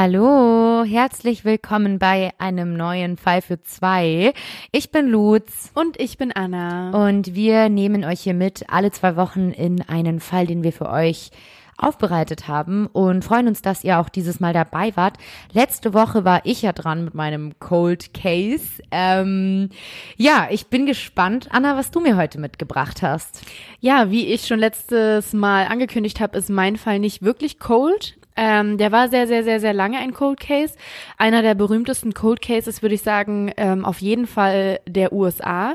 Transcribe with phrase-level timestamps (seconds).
[0.00, 4.32] Hallo, herzlich willkommen bei einem neuen Fall für zwei.
[4.70, 5.72] Ich bin Lutz.
[5.74, 6.90] Und ich bin Anna.
[7.08, 10.88] Und wir nehmen euch hier mit alle zwei Wochen in einen Fall, den wir für
[10.88, 11.32] euch
[11.76, 15.16] aufbereitet haben und freuen uns, dass ihr auch dieses Mal dabei wart.
[15.52, 18.80] Letzte Woche war ich ja dran mit meinem Cold Case.
[18.92, 19.70] Ähm,
[20.16, 23.42] ja, ich bin gespannt, Anna, was du mir heute mitgebracht hast.
[23.80, 28.14] Ja, wie ich schon letztes Mal angekündigt habe, ist mein Fall nicht wirklich cold.
[28.40, 30.74] Ähm, der war sehr, sehr, sehr, sehr lange ein Cold Case.
[31.16, 35.74] Einer der berühmtesten Cold Cases, würde ich sagen, ähm, auf jeden Fall der USA.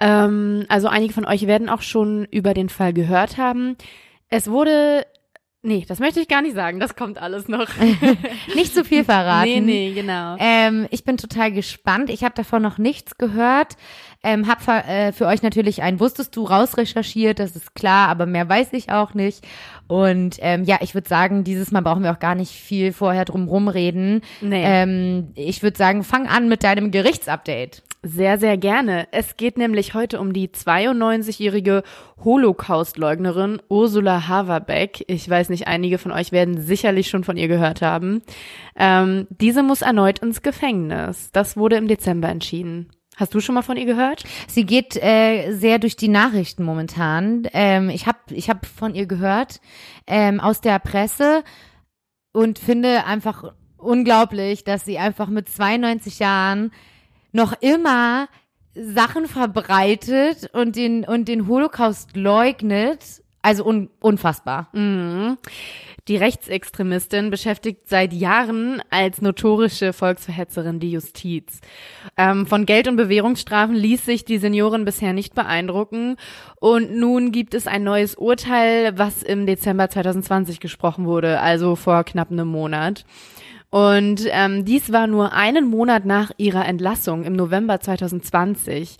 [0.00, 3.76] Ähm, also einige von euch werden auch schon über den Fall gehört haben.
[4.30, 5.04] Es wurde
[5.62, 6.80] Nee, das möchte ich gar nicht sagen.
[6.80, 7.68] Das kommt alles noch.
[8.54, 9.44] nicht zu viel verraten.
[9.46, 10.36] Nee, nee, genau.
[10.38, 12.08] Ähm, ich bin total gespannt.
[12.08, 13.76] Ich habe davon noch nichts gehört.
[14.22, 18.26] Ähm, hab für, äh, für euch natürlich ein Wusstest du rausrecherchiert, das ist klar, aber
[18.26, 19.46] mehr weiß ich auch nicht.
[19.86, 23.24] Und ähm, ja, ich würde sagen, dieses Mal brauchen wir auch gar nicht viel vorher
[23.24, 24.22] drum rumreden.
[24.40, 24.62] Nee.
[24.64, 27.82] Ähm, ich würde sagen, fang an mit deinem Gerichtsupdate.
[28.02, 29.08] Sehr, sehr gerne.
[29.12, 31.82] Es geht nämlich heute um die 92-jährige
[32.24, 35.04] Holocaust-Leugnerin Ursula Haverbeck.
[35.06, 38.22] Ich weiß nicht, einige von euch werden sicherlich schon von ihr gehört haben.
[38.74, 41.30] Ähm, diese muss erneut ins Gefängnis.
[41.32, 42.88] Das wurde im Dezember entschieden.
[43.16, 44.24] Hast du schon mal von ihr gehört?
[44.48, 47.46] Sie geht äh, sehr durch die Nachrichten momentan.
[47.52, 49.60] Ähm, ich habe ich hab von ihr gehört
[50.06, 51.44] ähm, aus der Presse
[52.32, 56.72] und finde einfach unglaublich, dass sie einfach mit 92 Jahren
[57.32, 58.28] noch immer
[58.74, 63.22] Sachen verbreitet und den, und den Holocaust leugnet.
[63.42, 64.68] Also un, unfassbar.
[64.74, 65.38] Mhm.
[66.08, 71.60] Die Rechtsextremistin beschäftigt seit Jahren als notorische Volksverhetzerin die Justiz.
[72.16, 76.16] Ähm, von Geld- und Bewährungsstrafen ließ sich die Seniorin bisher nicht beeindrucken.
[76.58, 82.04] Und nun gibt es ein neues Urteil, was im Dezember 2020 gesprochen wurde, also vor
[82.04, 83.04] knapp einem Monat.
[83.70, 88.96] Und ähm, dies war nur einen Monat nach ihrer Entlassung im November 2020.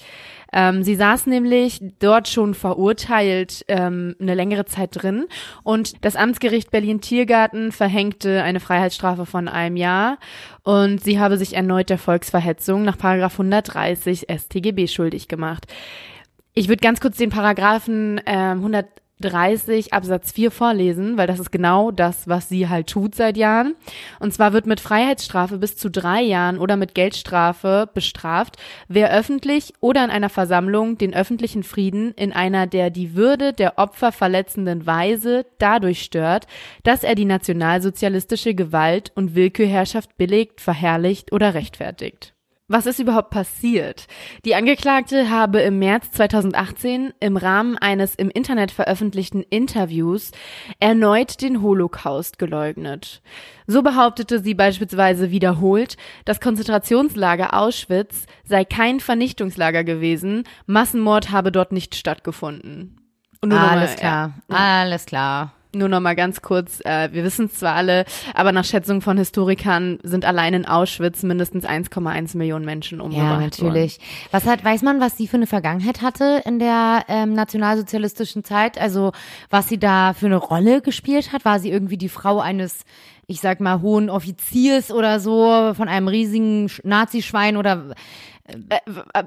[0.53, 5.27] Ähm, sie saß nämlich dort schon verurteilt ähm, eine längere Zeit drin
[5.63, 10.19] und das Amtsgericht Berlin-Tiergarten verhängte eine Freiheitsstrafe von einem Jahr
[10.65, 15.67] und sie habe sich erneut der Volksverhetzung nach Paragraph 130 StGB schuldig gemacht.
[16.55, 18.87] Ich würde ganz kurz den Paragraphen ähm, 100
[19.21, 23.75] 30 Absatz 4 vorlesen, weil das ist genau das, was sie halt tut seit Jahren.
[24.19, 28.57] Und zwar wird mit Freiheitsstrafe bis zu drei Jahren oder mit Geldstrafe bestraft,
[28.89, 33.79] wer öffentlich oder in einer Versammlung den öffentlichen Frieden in einer der die Würde der
[33.79, 36.47] Opfer verletzenden Weise dadurch stört,
[36.83, 42.35] dass er die nationalsozialistische Gewalt und Willkürherrschaft billigt, verherrlicht oder rechtfertigt.
[42.71, 44.07] Was ist überhaupt passiert?
[44.45, 50.31] Die Angeklagte habe im März 2018 im Rahmen eines im Internet veröffentlichten Interviews
[50.79, 53.23] erneut den Holocaust geleugnet.
[53.67, 61.73] So behauptete sie beispielsweise wiederholt, das Konzentrationslager Auschwitz sei kein Vernichtungslager gewesen, Massenmord habe dort
[61.73, 63.01] nicht stattgefunden.
[63.41, 64.57] Alles mal, klar, ja.
[64.57, 65.55] alles klar.
[65.73, 68.05] Nur noch mal ganz kurz, äh, wir wissen es zwar alle,
[68.35, 73.41] aber nach Schätzung von Historikern sind allein in Auschwitz mindestens 1,1 Millionen Menschen umgebracht Ja,
[73.41, 73.99] natürlich.
[73.99, 74.29] Worden.
[74.33, 78.81] Was hat, weiß man, was sie für eine Vergangenheit hatte in der ähm, nationalsozialistischen Zeit?
[78.81, 79.13] Also
[79.49, 81.45] was sie da für eine Rolle gespielt hat?
[81.45, 82.85] War sie irgendwie die Frau eines
[83.31, 87.95] ich sag mal, hohen Offiziers oder so, von einem riesigen Nazischwein oder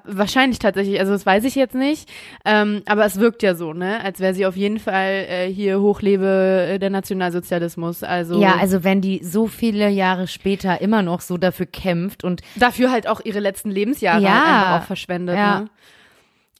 [0.05, 2.09] wahrscheinlich tatsächlich, also das weiß ich jetzt nicht,
[2.45, 5.79] ähm, aber es wirkt ja so, ne, als wäre sie auf jeden Fall äh, hier
[5.81, 8.03] hochlebe äh, der Nationalsozialismus.
[8.03, 12.41] Also ja, also wenn die so viele Jahre später immer noch so dafür kämpft und
[12.55, 15.35] dafür halt auch ihre letzten Lebensjahre ja, einfach auch verschwendet.
[15.35, 15.61] Ja.
[15.61, 15.69] Ne?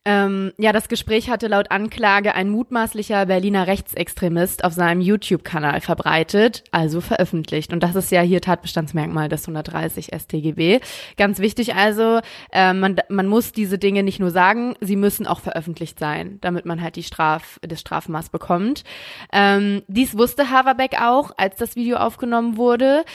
[0.06, 6.66] Ähm, ja, das Gespräch hatte laut Anklage ein mutmaßlicher Berliner Rechtsextremist auf seinem YouTube-Kanal verbreitet,
[6.72, 7.72] also veröffentlicht.
[7.72, 10.82] Und das ist ja hier Tatbestandsmerkmal des 130 StGB.
[11.16, 12.20] Ganz wichtig also,
[12.52, 16.66] äh, man, man muss diese Dinge nicht nur sagen, sie müssen auch veröffentlicht sein, damit
[16.66, 18.84] man halt die Straf, das Strafmaß bekommt.
[19.32, 23.06] Ähm, dies wusste Haverbeck auch, als das Video aufgenommen wurde.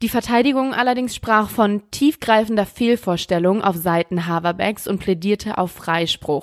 [0.00, 6.37] Die Verteidigung allerdings sprach von tiefgreifender Fehlvorstellung auf Seiten Haverbecks und plädierte auf Freispruch.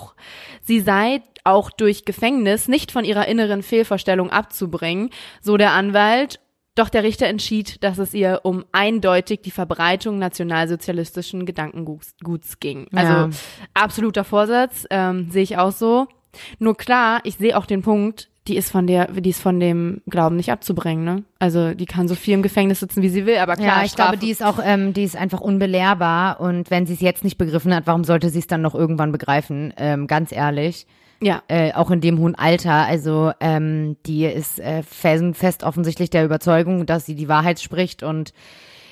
[0.62, 5.10] Sie sei auch durch Gefängnis nicht von ihrer inneren Fehlvorstellung abzubringen,
[5.40, 6.40] so der Anwalt,
[6.74, 12.86] doch der Richter entschied, dass es ihr um eindeutig die Verbreitung nationalsozialistischen Gedankenguts ging.
[12.92, 13.30] Also ja.
[13.74, 16.06] absoluter Vorsatz, ähm, sehe ich auch so.
[16.58, 20.02] Nur klar, ich sehe auch den Punkt, die ist von der, die ist von dem
[20.08, 21.24] Glauben nicht abzubringen, ne?
[21.38, 23.78] Also die kann so viel im Gefängnis sitzen, wie sie will, aber klar.
[23.78, 26.94] Ja, ich Strafe glaube, die ist auch, ähm, die ist einfach unbelehrbar und wenn sie
[26.94, 29.72] es jetzt nicht begriffen hat, warum sollte sie es dann noch irgendwann begreifen?
[29.76, 30.86] Ähm, ganz ehrlich.
[31.20, 31.42] Ja.
[31.48, 32.86] Äh, auch in dem hohen Alter.
[32.86, 38.32] Also ähm, die ist äh, felsenfest offensichtlich der Überzeugung, dass sie die Wahrheit spricht und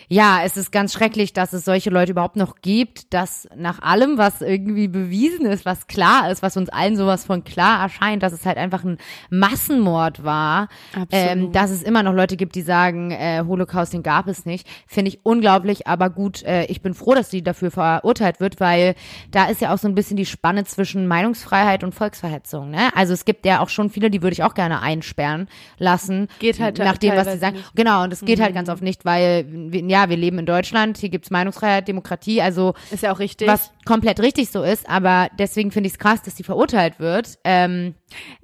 [0.09, 4.19] ja, es ist ganz schrecklich, dass es solche Leute überhaupt noch gibt, dass nach allem,
[4.19, 8.33] was irgendwie bewiesen ist, was klar ist, was uns allen sowas von klar erscheint, dass
[8.33, 8.99] es halt einfach ein
[9.31, 10.69] Massenmord war,
[11.11, 14.67] ähm, dass es immer noch Leute gibt, die sagen, äh, Holocaust, den gab es nicht,
[14.87, 18.95] finde ich unglaublich, aber gut, äh, ich bin froh, dass sie dafür verurteilt wird, weil
[19.31, 22.71] da ist ja auch so ein bisschen die Spanne zwischen Meinungsfreiheit und Volksverhetzung.
[22.71, 22.89] Ne?
[22.95, 25.49] Also es gibt ja auch schon viele, die würde ich auch gerne einsperren
[25.79, 26.29] lassen.
[26.39, 27.57] Geht halt nach dem, was sie sagen.
[27.57, 27.75] nicht.
[27.75, 28.55] Genau, und es geht halt Mhm.
[28.57, 32.75] ganz oft nicht, weil, wir- ja, wir leben in Deutschland, hier gibt's Meinungsfreiheit, Demokratie, also
[32.91, 33.46] Ist ja auch richtig.
[33.46, 37.38] was komplett richtig so ist, aber deswegen finde ich es krass, dass die verurteilt wird.
[37.44, 37.94] Ähm,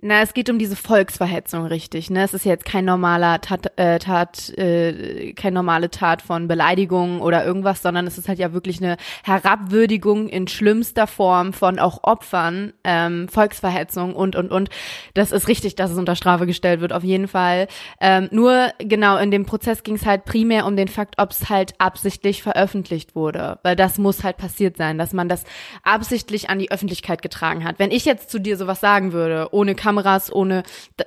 [0.00, 2.08] Na, es geht um diese Volksverhetzung, richtig.
[2.10, 7.20] Ne, es ist jetzt kein normaler Tat, äh, Tat äh, keine normale Tat von Beleidigung
[7.20, 12.04] oder irgendwas, sondern es ist halt ja wirklich eine Herabwürdigung in schlimmster Form von auch
[12.04, 14.68] Opfern, ähm, Volksverhetzung und und und.
[15.14, 17.66] Das ist richtig, dass es unter Strafe gestellt wird, auf jeden Fall.
[18.00, 21.72] Ähm, nur genau in dem Prozess ging es halt primär um den Fakt, ob halt
[21.78, 25.44] absichtlich veröffentlicht wurde, weil das muss halt passiert sein, dass man das
[25.82, 27.78] absichtlich an die Öffentlichkeit getragen hat.
[27.78, 30.62] Wenn ich jetzt zu dir sowas sagen würde, ohne Kameras, ohne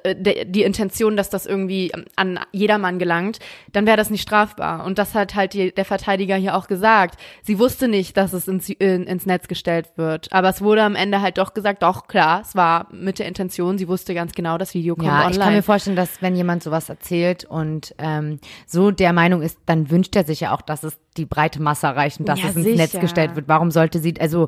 [0.05, 3.39] d- die Intention, dass das irgendwie an jedermann gelangt,
[3.71, 4.85] dann wäre das nicht strafbar.
[4.85, 7.19] Und das hat halt die, der Verteidiger hier auch gesagt.
[7.43, 10.31] Sie wusste nicht, dass es ins, in, ins Netz gestellt wird.
[10.31, 13.77] Aber es wurde am Ende halt doch gesagt, doch klar, es war mit der Intention.
[13.77, 15.31] Sie wusste ganz genau, das Video kommt ja, online.
[15.31, 19.57] ich kann mir vorstellen, dass wenn jemand sowas erzählt und ähm, so der Meinung ist,
[19.65, 22.49] dann wünscht er sich ja auch, dass es die breite Masse erreicht und dass Ja,
[22.49, 22.77] es ins sicher.
[22.77, 23.47] Netz gestellt wird.
[23.47, 24.47] Warum sollte sie, also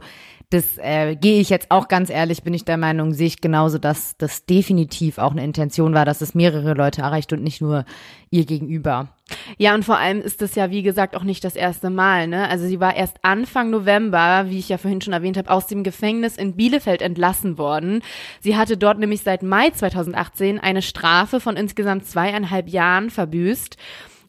[0.51, 3.77] das äh, gehe ich jetzt auch ganz ehrlich, bin ich der Meinung, sehe ich genauso,
[3.79, 7.85] dass das definitiv auch eine Intention war, dass es mehrere Leute erreicht und nicht nur
[8.29, 9.09] ihr gegenüber.
[9.57, 12.27] Ja, und vor allem ist das ja, wie gesagt, auch nicht das erste Mal.
[12.27, 12.47] Ne?
[12.47, 15.83] Also sie war erst Anfang November, wie ich ja vorhin schon erwähnt habe, aus dem
[15.83, 18.03] Gefängnis in Bielefeld entlassen worden.
[18.39, 23.77] Sie hatte dort nämlich seit Mai 2018 eine Strafe von insgesamt zweieinhalb Jahren verbüßt.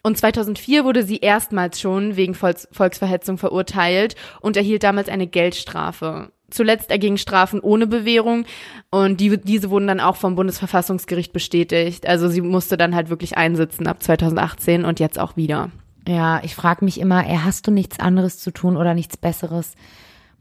[0.07, 6.31] Und 2004 wurde sie erstmals schon wegen Volks Volksverhetzung verurteilt und erhielt damals eine Geldstrafe.
[6.49, 8.45] Zuletzt ergingen Strafen ohne Bewährung
[8.91, 12.07] und die, diese wurden dann auch vom Bundesverfassungsgericht bestätigt.
[12.07, 15.73] Also sie musste dann halt wirklich einsitzen ab 2018 und jetzt auch wieder.
[16.07, 19.75] Ja, ich frage mich immer, ey, hast du nichts anderes zu tun oder nichts Besseres?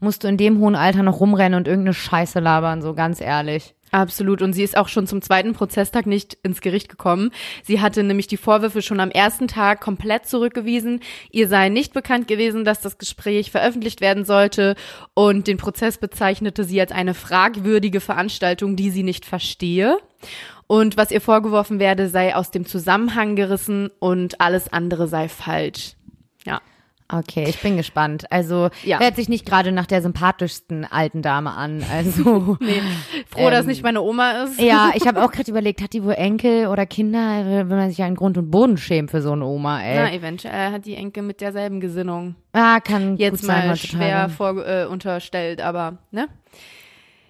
[0.00, 3.74] Musst du in dem hohen Alter noch rumrennen und irgendeine Scheiße labern, so ganz ehrlich.
[3.92, 4.42] Absolut.
[4.42, 7.30] Und sie ist auch schon zum zweiten Prozesstag nicht ins Gericht gekommen.
[7.62, 11.00] Sie hatte nämlich die Vorwürfe schon am ersten Tag komplett zurückgewiesen.
[11.30, 14.74] Ihr sei nicht bekannt gewesen, dass das Gespräch veröffentlicht werden sollte.
[15.14, 19.98] Und den Prozess bezeichnete sie als eine fragwürdige Veranstaltung, die sie nicht verstehe.
[20.66, 25.92] Und was ihr vorgeworfen werde, sei aus dem Zusammenhang gerissen und alles andere sei falsch.
[26.44, 26.60] Ja.
[27.08, 28.24] Okay, ich bin gespannt.
[28.30, 28.98] Also Ja.
[28.98, 31.84] hört sich nicht gerade nach der sympathischsten alten Dame an.
[31.92, 32.56] Also
[33.30, 34.60] Froh, dass Ähm, nicht meine Oma ist.
[34.60, 37.44] ja, ich habe auch gerade überlegt, hat die wohl Enkel oder Kinder?
[37.46, 39.96] Will man sich ja in Grund und Boden schämen für so eine Oma, ey.
[39.96, 42.34] Na, eventuell hat die Enkel mit derselben Gesinnung.
[42.52, 46.26] ah, kann gut Jetzt sein, mal schwer vor, äh, unterstellt, aber ne?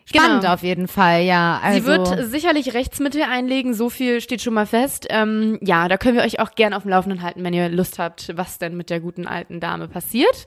[0.08, 0.54] Spannend Genau.
[0.54, 1.60] auf jeden Fall, ja.
[1.62, 5.06] Also, Sie wird sicherlich Rechtsmittel einlegen, so viel steht schon mal fest.
[5.10, 7.98] Ähm, ja, da können wir euch auch gerne auf dem Laufenden halten, wenn ihr Lust
[7.98, 10.46] habt, was denn mit der guten alten Dame passiert.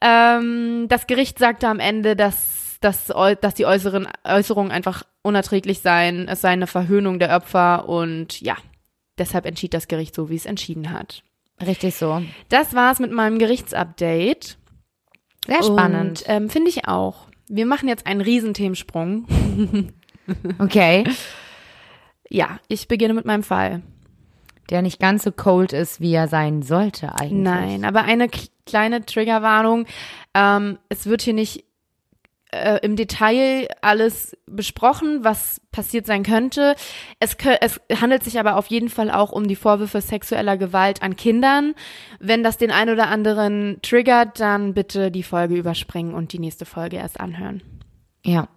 [0.00, 3.06] Ähm, das Gericht sagte am Ende, dass, dass,
[3.40, 6.28] dass die äußeren Äußerungen einfach unerträglich seien.
[6.28, 8.56] Es sei eine Verhöhnung der Opfer und ja,
[9.18, 11.22] deshalb entschied das Gericht so, wie es entschieden hat.
[11.60, 12.22] richtig so.
[12.50, 14.58] Das war's mit meinem Gerichtsupdate.
[15.46, 16.22] Sehr spannend.
[16.22, 17.26] Und, ähm, Finde ich auch.
[17.54, 19.26] Wir machen jetzt einen Riesenthemensprung.
[20.60, 21.04] Okay.
[22.30, 23.82] Ja, ich beginne mit meinem Fall.
[24.70, 27.32] Der nicht ganz so cold ist, wie er sein sollte eigentlich.
[27.42, 28.28] Nein, aber eine
[28.64, 29.84] kleine Triggerwarnung.
[30.32, 31.64] Ähm, es wird hier nicht
[32.52, 36.76] äh, im Detail alles besprochen, was passiert sein könnte.
[37.18, 41.16] Es, es handelt sich aber auf jeden Fall auch um die Vorwürfe sexueller Gewalt an
[41.16, 41.74] Kindern.
[42.20, 46.64] Wenn das den ein oder anderen triggert, dann bitte die Folge überspringen und die nächste
[46.64, 47.62] Folge erst anhören.
[48.24, 48.48] Ja.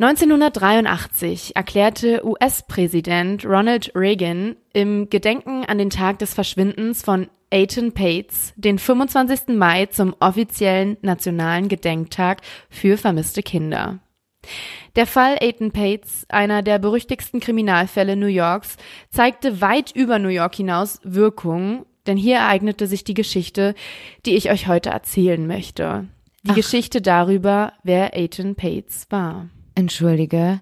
[0.00, 8.52] 1983 erklärte US-Präsident Ronald Reagan im Gedenken an den Tag des Verschwindens von Aiton Pates
[8.54, 9.56] den 25.
[9.56, 13.98] Mai zum offiziellen nationalen Gedenktag für vermisste Kinder.
[14.94, 18.76] Der Fall Aiton Pates, einer der berüchtigsten Kriminalfälle New Yorks,
[19.10, 23.74] zeigte weit über New York hinaus Wirkung, denn hier ereignete sich die Geschichte,
[24.26, 26.06] die ich euch heute erzählen möchte.
[26.44, 26.54] Die Ach.
[26.54, 29.48] Geschichte darüber, wer Aiton Pates war.
[29.78, 30.60] Entschuldige.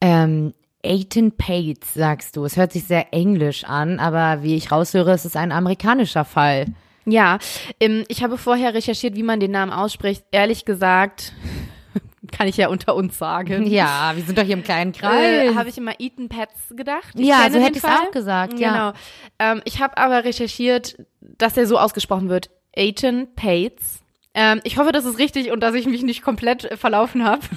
[0.00, 0.52] Ähm,
[0.84, 2.44] Aiton Pates, sagst du.
[2.44, 6.66] Es hört sich sehr englisch an, aber wie ich raushöre, ist es ein amerikanischer Fall.
[7.04, 7.38] Ja,
[7.78, 10.24] ähm, ich habe vorher recherchiert, wie man den Namen ausspricht.
[10.32, 11.32] Ehrlich gesagt,
[12.32, 13.66] Kann ich ja unter uns sagen.
[13.66, 15.52] Ja, wir sind doch hier im kleinen Kreis.
[15.52, 17.14] Äh, habe ich immer Eaton Pets gedacht.
[17.14, 18.72] Ich ja, so hätte ich es auch gesagt, ja.
[18.72, 18.92] Genau.
[19.38, 22.50] Ähm, ich habe aber recherchiert, dass er so ausgesprochen wird.
[22.76, 24.00] Aiton Pates.
[24.34, 27.40] Ähm, ich hoffe, das ist richtig und dass ich mich nicht komplett verlaufen habe.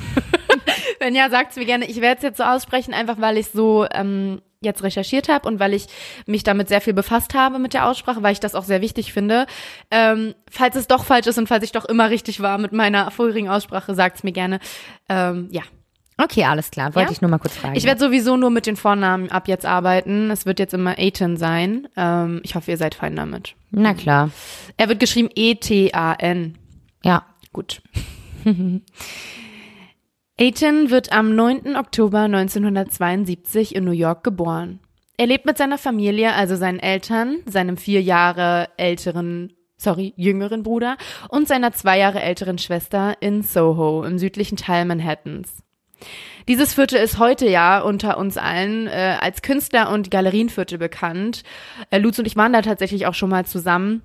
[1.01, 1.85] Wenn ja, sagt's mir gerne.
[1.85, 5.59] Ich werde es jetzt so aussprechen, einfach weil ich so ähm, jetzt recherchiert habe und
[5.59, 5.87] weil ich
[6.27, 9.11] mich damit sehr viel befasst habe mit der Aussprache, weil ich das auch sehr wichtig
[9.11, 9.47] finde.
[9.89, 13.09] Ähm, falls es doch falsch ist und falls ich doch immer richtig war mit meiner
[13.09, 14.59] vorherigen Aussprache, sagt's mir gerne.
[15.09, 15.63] Ähm, ja.
[16.19, 16.93] Okay, alles klar.
[16.93, 17.13] Wollte Ja?
[17.13, 17.75] ich nur mal kurz fragen.
[17.75, 20.29] Ich werde sowieso nur mit den Vornamen ab jetzt arbeiten.
[20.29, 21.87] Es wird jetzt immer Aiton sein.
[21.97, 23.55] Ähm, ich hoffe, ihr seid fein damit.
[23.71, 24.29] Na klar.
[24.77, 26.59] Er wird geschrieben E-T-A-N.
[27.03, 27.25] Ja.
[27.51, 27.81] Gut.
[30.41, 31.75] Aiton wird am 9.
[31.75, 34.79] Oktober 1972 in New York geboren.
[35.15, 40.97] Er lebt mit seiner Familie, also seinen Eltern, seinem vier Jahre älteren, sorry, jüngeren Bruder
[41.29, 45.61] und seiner zwei Jahre älteren Schwester in Soho im südlichen Teil Manhattans.
[46.47, 51.43] Dieses Viertel ist heute ja unter uns allen äh, als Künstler- und Galerienviertel bekannt.
[51.91, 54.01] Äh, Lutz und ich waren da tatsächlich auch schon mal zusammen.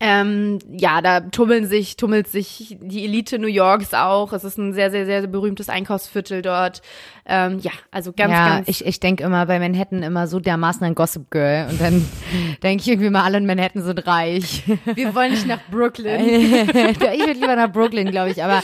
[0.00, 4.32] Ähm, ja, da tummeln sich, tummelt sich die Elite New Yorks auch.
[4.32, 6.82] Es ist ein sehr, sehr, sehr berühmtes Einkaufsviertel dort.
[7.24, 8.68] Ähm, ja, also ganz, ja, ganz.
[8.68, 12.04] ich, ich denke immer bei Manhattan immer so dermaßen ein Gossip Girl und dann
[12.62, 14.64] denke ich irgendwie mal, alle in Manhattan sind reich.
[14.94, 16.20] wir wollen nicht nach Brooklyn.
[16.28, 16.70] ich
[17.00, 18.62] würde lieber nach Brooklyn, glaube ich, aber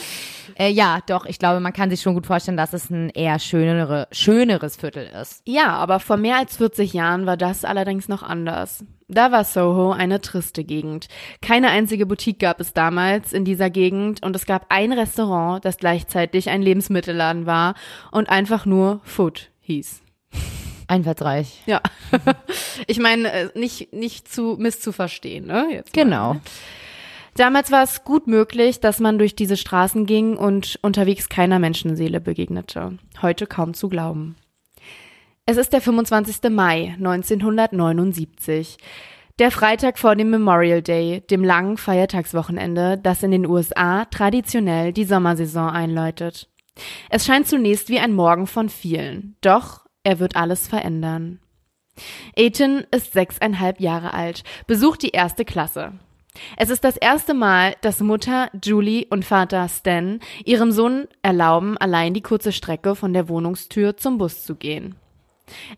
[0.55, 3.39] äh, ja, doch, ich glaube, man kann sich schon gut vorstellen, dass es ein eher
[3.39, 5.41] schönere, schöneres Viertel ist.
[5.45, 8.83] Ja, aber vor mehr als 40 Jahren war das allerdings noch anders.
[9.11, 11.07] Da war Soho eine triste Gegend.
[11.41, 15.77] Keine einzige Boutique gab es damals in dieser Gegend und es gab ein Restaurant, das
[15.77, 17.73] gleichzeitig ein Lebensmittelladen war
[18.11, 20.03] und einfach nur Food hieß.
[20.87, 21.63] Einfallsreich.
[21.65, 21.81] Ja.
[22.87, 25.67] ich meine, äh, nicht, nicht zu misszuverstehen, ne?
[25.71, 26.03] Jetzt mal.
[26.03, 26.35] Genau.
[27.35, 32.21] Damals war es gut möglich, dass man durch diese Straßen ging und unterwegs keiner Menschenseele
[32.21, 32.97] begegnete.
[33.23, 34.35] Heute kaum zu glauben.
[35.49, 36.51] Es ist der 25.
[36.51, 38.77] Mai 1979.
[39.39, 45.05] Der Freitag vor dem Memorial Day, dem langen Feiertagswochenende, das in den USA traditionell die
[45.05, 46.49] Sommersaison einläutet.
[47.09, 51.39] Es scheint zunächst wie ein Morgen von vielen, doch er wird alles verändern.
[52.37, 55.93] Aiton ist sechseinhalb Jahre alt, besucht die erste Klasse.
[56.57, 62.13] Es ist das erste Mal, dass Mutter Julie und Vater Stan ihrem Sohn erlauben, allein
[62.13, 64.93] die kurze Strecke von der Wohnungstür zum Bus zu gehen.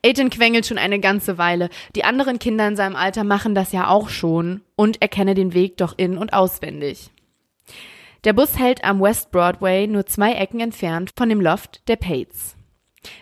[0.03, 1.69] Aiton quengelt schon eine ganze Weile.
[1.95, 5.53] Die anderen Kinder in seinem Alter machen das ja auch schon und er kenne den
[5.53, 7.11] Weg doch in- und auswendig.
[8.23, 12.55] Der Bus hält am West Broadway nur zwei Ecken entfernt von dem Loft der Pates,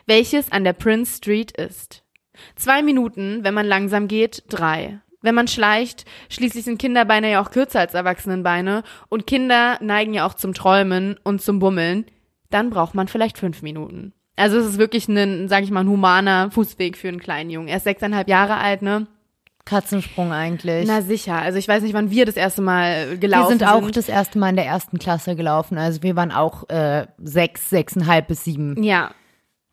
[0.06, 2.04] welches an der Prince Street ist.
[2.56, 5.00] Zwei Minuten, wenn man langsam geht, drei.
[5.22, 10.26] Wenn man schleicht, schließlich sind Kinderbeine ja auch kürzer als Erwachsenenbeine und Kinder neigen ja
[10.26, 12.06] auch zum Träumen und zum Bummeln,
[12.50, 14.14] dann braucht man vielleicht fünf Minuten.
[14.40, 17.68] Also es ist wirklich ein, sag ich mal, ein humaner Fußweg für einen kleinen Jungen.
[17.68, 19.08] Er ist sechseinhalb Jahre alt, ne?
[19.66, 20.88] Katzensprung eigentlich.
[20.88, 21.36] Na sicher.
[21.36, 23.98] Also ich weiß nicht, wann wir das erste Mal gelaufen wir sind auch sind.
[23.98, 25.78] das erste Mal in der ersten Klasse gelaufen.
[25.78, 28.82] Also wir waren auch äh, sechs, sechseinhalb bis sieben.
[28.82, 29.12] Ja.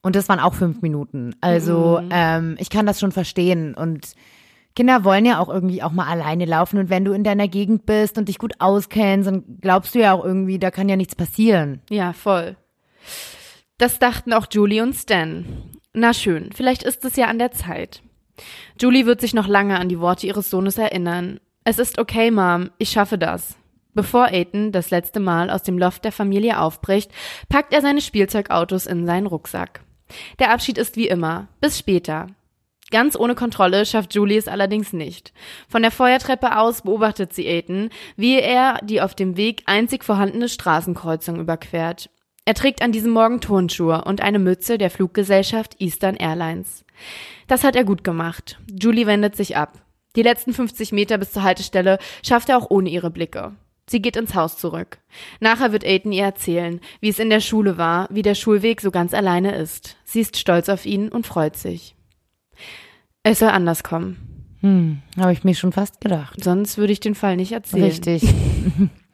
[0.02, 1.34] Und das waren auch fünf Minuten.
[1.40, 2.08] Also Mhm.
[2.12, 3.74] ähm, ich kann das schon verstehen.
[3.74, 4.12] Und
[4.74, 6.78] Kinder wollen ja auch irgendwie auch mal alleine laufen.
[6.78, 10.12] Und wenn du in deiner Gegend bist und dich gut auskennst, dann glaubst du ja
[10.12, 11.80] auch irgendwie, da kann ja nichts passieren.
[11.88, 12.56] Ja, voll.
[13.78, 15.44] Das dachten auch Julie und Stan.
[15.92, 18.02] Na schön, vielleicht ist es ja an der Zeit.
[18.80, 21.40] Julie wird sich noch lange an die Worte ihres Sohnes erinnern.
[21.64, 23.56] Es ist okay, Mom, ich schaffe das.
[23.92, 27.10] Bevor Aiton das letzte Mal aus dem Loft der Familie aufbricht,
[27.48, 29.80] packt er seine Spielzeugautos in seinen Rucksack.
[30.38, 31.48] Der Abschied ist wie immer.
[31.60, 32.28] Bis später.
[32.90, 35.32] Ganz ohne Kontrolle schafft Julie es allerdings nicht.
[35.68, 40.48] Von der Feuertreppe aus beobachtet sie Aiton, wie er die auf dem Weg einzig vorhandene
[40.48, 42.10] Straßenkreuzung überquert.
[42.46, 46.84] Er trägt an diesem Morgen Turnschuhe und eine Mütze der Fluggesellschaft Eastern Airlines.
[47.48, 48.60] Das hat er gut gemacht.
[48.70, 49.82] Julie wendet sich ab.
[50.14, 53.56] Die letzten 50 Meter bis zur Haltestelle schafft er auch ohne ihre Blicke.
[53.90, 54.98] Sie geht ins Haus zurück.
[55.40, 58.92] Nachher wird Aiton ihr erzählen, wie es in der Schule war, wie der Schulweg so
[58.92, 59.96] ganz alleine ist.
[60.04, 61.96] Sie ist stolz auf ihn und freut sich.
[63.24, 64.58] Es soll anders kommen.
[64.60, 66.42] Hm, habe ich mir schon fast gedacht.
[66.42, 67.84] Sonst würde ich den Fall nicht erzählen.
[67.84, 68.22] Richtig.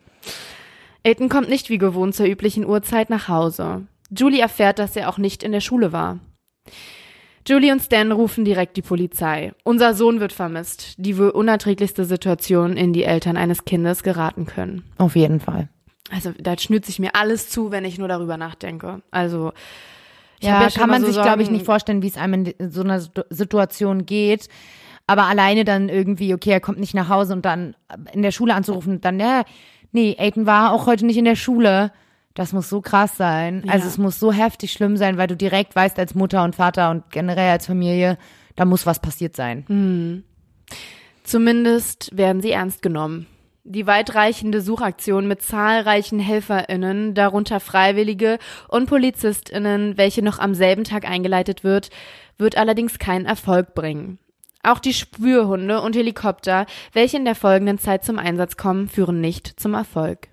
[1.04, 3.86] Aiton kommt nicht wie gewohnt zur üblichen Uhrzeit nach Hause.
[4.16, 6.18] Julie erfährt, dass er auch nicht in der Schule war.
[7.48, 9.52] Julie und Stan rufen direkt die Polizei.
[9.64, 10.94] Unser Sohn wird vermisst.
[10.98, 14.84] Die wohl unerträglichste Situation, in die Eltern eines Kindes geraten können.
[14.98, 15.68] Auf jeden Fall.
[16.10, 19.02] Also da schnürt sich mir alles zu, wenn ich nur darüber nachdenke.
[19.10, 19.52] Also
[20.40, 22.82] Ja, schon kann man so sich, glaube ich, nicht vorstellen, wie es einem in so
[22.82, 24.48] einer Situ- Situation geht.
[25.08, 27.74] Aber alleine dann irgendwie, okay, er kommt nicht nach Hause und dann
[28.12, 29.42] in der Schule anzurufen dann, ja,
[29.92, 31.92] nee, Aiden war auch heute nicht in der Schule.
[32.34, 33.62] Das muss so krass sein.
[33.68, 33.90] Also Ja.
[33.90, 37.10] es muss so heftig schlimm sein, weil du direkt weißt als Mutter und Vater und
[37.10, 38.16] generell als Familie,
[38.56, 40.24] da muss was passiert sein.
[41.24, 43.26] Zumindest werden sie ernst genommen.
[43.64, 51.08] Die weitreichende Suchaktion mit zahlreichen HelferInnen, darunter Freiwillige und PolizistInnen, welche noch am selben Tag
[51.08, 51.90] eingeleitet wird,
[52.38, 54.18] wird allerdings keinen Erfolg bringen.
[54.62, 59.60] Auch die Spürhunde und Helikopter, welche in der folgenden Zeit zum Einsatz kommen, führen nicht
[59.60, 60.28] zum Erfolg.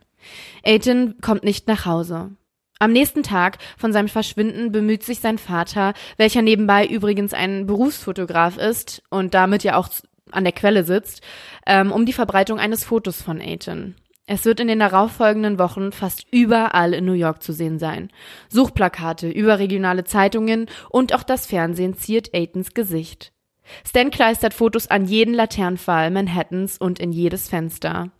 [0.63, 2.31] Aiton kommt nicht nach Hause.
[2.77, 8.57] Am nächsten Tag von seinem Verschwinden bemüht sich sein Vater, welcher nebenbei übrigens ein Berufsfotograf
[8.57, 9.89] ist und damit ja auch
[10.31, 11.21] an der Quelle sitzt,
[11.65, 13.95] ähm, um die Verbreitung eines Fotos von Aiton.
[14.27, 18.11] Es wird in den darauffolgenden Wochen fast überall in New York zu sehen sein.
[18.47, 23.33] Suchplakate, überregionale Zeitungen und auch das Fernsehen ziert Aitons Gesicht.
[23.87, 28.11] Stan kleistert Fotos an jeden Laternenpfahl Manhattans und in jedes Fenster.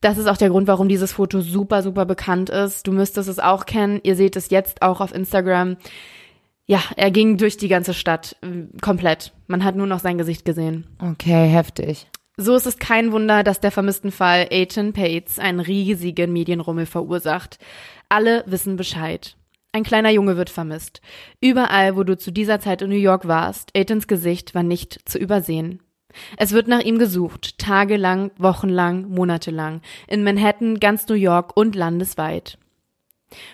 [0.00, 2.86] Das ist auch der Grund, warum dieses Foto super, super bekannt ist.
[2.86, 4.00] Du müsstest es auch kennen.
[4.04, 5.76] Ihr seht es jetzt auch auf Instagram.
[6.66, 9.32] Ja, er ging durch die ganze Stadt äh, komplett.
[9.46, 10.86] Man hat nur noch sein Gesicht gesehen.
[11.00, 12.06] Okay, heftig.
[12.36, 17.58] So ist es kein Wunder, dass der vermissten Fall Aiton Pates einen riesigen Medienrummel verursacht.
[18.08, 19.37] Alle wissen Bescheid.
[19.72, 21.00] Ein kleiner Junge wird vermisst.
[21.40, 25.18] Überall, wo du zu dieser Zeit in New York warst, Aitons Gesicht war nicht zu
[25.18, 25.80] übersehen.
[26.38, 32.58] Es wird nach ihm gesucht, tagelang, wochenlang, monatelang, in Manhattan, ganz New York und landesweit.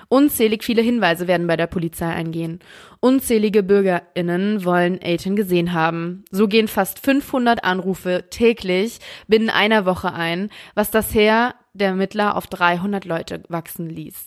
[0.09, 2.61] Unzählig viele Hinweise werden bei der Polizei eingehen.
[3.00, 6.25] Unzählige BürgerInnen wollen Aiton gesehen haben.
[6.30, 12.37] So gehen fast 500 Anrufe täglich binnen einer Woche ein, was das Heer der Ermittler
[12.37, 14.26] auf 300 Leute wachsen ließ.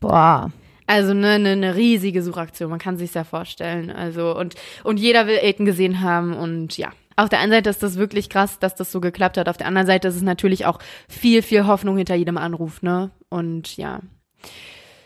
[0.00, 0.50] Boah.
[0.90, 3.92] Also ne, ne, ne riesige Suchaktion, man kann sich's ja vorstellen.
[3.92, 6.88] Also und und jeder will Aiden gesehen haben und ja.
[7.14, 9.48] Auf der einen Seite ist das wirklich krass, dass das so geklappt hat.
[9.48, 13.12] Auf der anderen Seite ist es natürlich auch viel, viel Hoffnung hinter jedem Anruf, ne?
[13.28, 14.00] Und ja.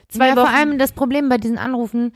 [0.08, 0.46] Zwei ja, Wochen.
[0.46, 2.12] vor allem das Problem bei diesen Anrufen,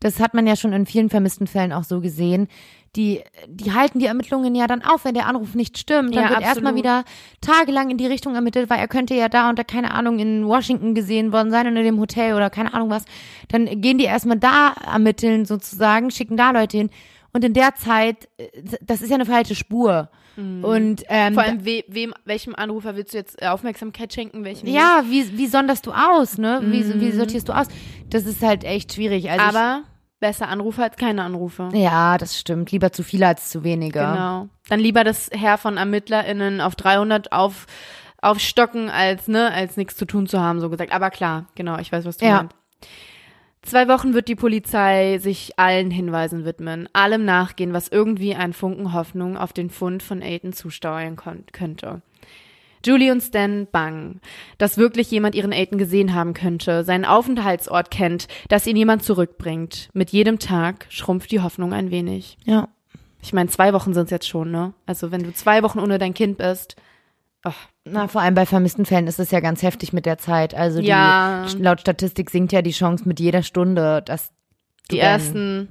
[0.00, 2.48] das hat man ja schon in vielen vermissten Fällen auch so gesehen.
[2.94, 6.14] Die, die halten die Ermittlungen ja dann auf, wenn der Anruf nicht stimmt.
[6.14, 7.04] Dann Ja, wird erstmal wieder
[7.40, 10.46] tagelang in die Richtung ermittelt, weil er könnte ja da und da, keine Ahnung, in
[10.46, 13.06] Washington gesehen worden sein, in dem Hotel oder keine Ahnung was.
[13.48, 16.90] Dann gehen die erstmal da ermitteln sozusagen, schicken da Leute hin.
[17.32, 18.48] Und in der Zeit, äh,
[18.82, 20.10] das ist ja eine falsche Spur.
[20.36, 21.34] Und ähm, Mhm.
[21.34, 24.44] Vor allem, we, wem, welchem Anrufer willst du jetzt äh, Aufmerksamkeit schenken?
[24.44, 26.60] Welchen ja, wie, wie sonderst du aus, ne?
[26.64, 27.66] Wie, wie sortierst du aus?
[28.08, 29.30] Das ist halt echt schwierig.
[29.30, 29.82] Also ich, Aber
[30.22, 31.68] besser Anrufer als keine Anrufer.
[31.74, 32.70] Ja, das stimmt.
[32.72, 33.98] Lieber zu viele als zu wenige.
[33.98, 34.48] Genau.
[34.70, 37.66] Dann lieber das Heer von ErmittlerInnen auf 300 auf,
[38.22, 40.92] aufstocken, als, ne, als nichts zu tun zu haben, so gesagt.
[40.92, 42.36] Aber klar, genau, ich weiß, was du Ja.
[42.38, 42.54] meinst.
[43.62, 48.92] Zwei Wochen wird die Polizei sich allen Hinweisen widmen, allem nachgehen, was irgendwie einen Funken
[48.92, 51.16] Hoffnung auf den Fund von Aiden zusteuern
[51.52, 52.02] könnte.
[52.84, 54.20] Julie und Stan bangen,
[54.58, 59.88] dass wirklich jemand ihren Aiden gesehen haben könnte, seinen Aufenthaltsort kennt, dass ihn jemand zurückbringt.
[59.92, 62.36] Mit jedem Tag schrumpft die Hoffnung ein wenig.
[62.44, 62.68] Ja.
[63.22, 64.72] Ich meine, zwei Wochen sind es jetzt schon, ne?
[64.86, 66.74] Also wenn du zwei Wochen ohne dein Kind bist.
[67.44, 67.50] Oh,
[67.84, 70.54] Na, vor allem bei vermissten Fällen ist es ja ganz heftig mit der Zeit.
[70.54, 71.46] Also die, Ja.
[71.58, 74.32] laut Statistik sinkt ja die Chance mit jeder Stunde, dass
[74.90, 75.68] die ersten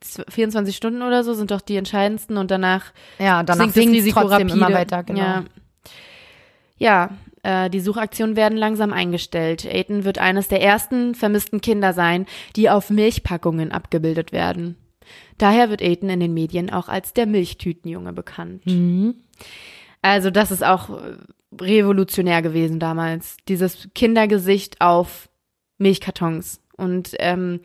[0.00, 4.12] z- 24 Stunden oder so sind doch die entscheidendsten und danach ja, danach sinkt es
[4.12, 4.52] trotzdem rapide.
[4.52, 5.02] immer weiter.
[5.02, 5.20] Genau.
[5.20, 5.44] Ja,
[6.78, 7.10] ja
[7.44, 9.64] äh, die Suchaktionen werden langsam eingestellt.
[9.66, 14.76] Aiden wird eines der ersten vermissten Kinder sein, die auf Milchpackungen abgebildet werden.
[15.38, 18.66] Daher wird Aiden in den Medien auch als der Milchtütenjunge bekannt.
[18.66, 19.16] Mhm.
[20.02, 21.16] Also das ist auch äh,
[21.60, 23.36] revolutionär gewesen damals.
[23.48, 25.28] Dieses Kindergesicht auf
[25.78, 26.60] Milchkartons.
[26.76, 27.60] Und ähm,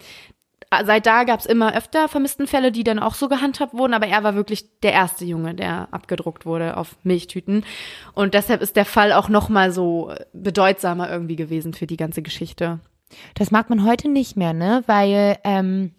[0.84, 4.24] seit da gab's immer öfter vermissten Fälle, die dann auch so gehandhabt wurden, aber er
[4.24, 7.66] war wirklich der erste Junge, der abgedruckt wurde auf Milchtüten.
[8.14, 12.22] Und deshalb ist der Fall auch noch mal so bedeutsamer irgendwie gewesen für die ganze
[12.22, 12.80] Geschichte.
[13.34, 14.84] Das mag man heute nicht mehr, ne?
[14.86, 15.92] Weil, ähm,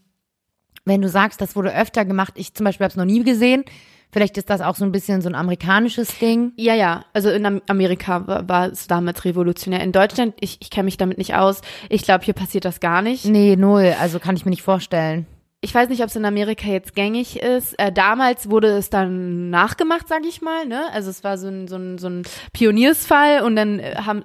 [0.84, 3.64] wenn du sagst, das wurde öfter gemacht, ich zum Beispiel habe es noch nie gesehen.
[4.12, 6.52] Vielleicht ist das auch so ein bisschen so ein amerikanisches Ding.
[6.56, 9.80] Ja, ja, also in Am- Amerika war, war es damals revolutionär.
[9.82, 11.60] In Deutschland, ich, ich kenne mich damit nicht aus.
[11.88, 13.24] Ich glaube, hier passiert das gar nicht.
[13.24, 13.94] Nee, null.
[14.00, 15.26] Also kann ich mir nicht vorstellen.
[15.62, 17.78] Ich weiß nicht, ob es in Amerika jetzt gängig ist.
[17.78, 20.64] Äh, damals wurde es dann nachgemacht, sage ich mal.
[20.64, 20.84] Ne?
[20.94, 22.22] Also es war so ein, so ein, so ein
[22.70, 24.24] Pioniersfall und dann äh, haben,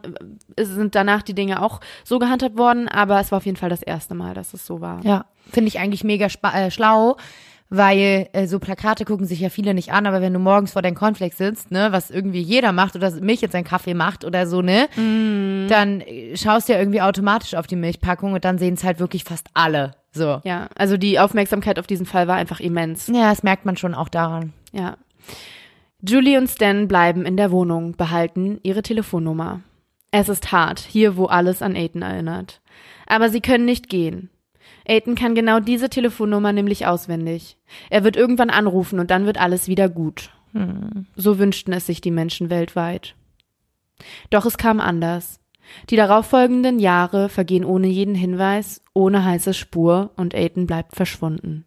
[0.55, 2.87] äh, sind danach die Dinge auch so gehandhabt worden.
[2.87, 5.03] Aber es war auf jeden Fall das erste Mal, dass es so war.
[5.03, 7.17] Ja, finde ich eigentlich mega äh, schlau,
[7.69, 10.81] weil äh, so Plakate gucken sich ja viele nicht an, aber wenn du morgens vor
[10.81, 14.47] deinem Cornflakes sitzt, ne, was irgendwie jeder macht oder Milch jetzt seinen Kaffee macht oder
[14.47, 14.87] so, ne,
[15.67, 18.99] dann äh, schaust du ja irgendwie automatisch auf die Milchpackung und dann sehen es halt
[18.99, 19.95] wirklich fast alle.
[20.11, 20.41] So.
[20.43, 23.07] Ja, also die Aufmerksamkeit auf diesen Fall war einfach immens.
[23.07, 24.53] Ja, das merkt man schon auch daran.
[24.71, 24.97] Ja.
[26.07, 29.61] Julie und Stan bleiben in der Wohnung, behalten ihre Telefonnummer.
[30.11, 32.61] Es ist hart, hier wo alles an Aiden erinnert.
[33.07, 34.29] Aber sie können nicht gehen.
[34.87, 37.57] Aiden kann genau diese Telefonnummer nämlich auswendig.
[37.89, 40.31] Er wird irgendwann anrufen und dann wird alles wieder gut.
[40.53, 41.07] Hm.
[41.15, 43.15] So wünschten es sich die Menschen weltweit.
[44.29, 45.39] Doch es kam anders.
[45.89, 51.65] Die darauffolgenden Jahre vergehen ohne jeden Hinweis, ohne heiße Spur und Aiden bleibt verschwunden.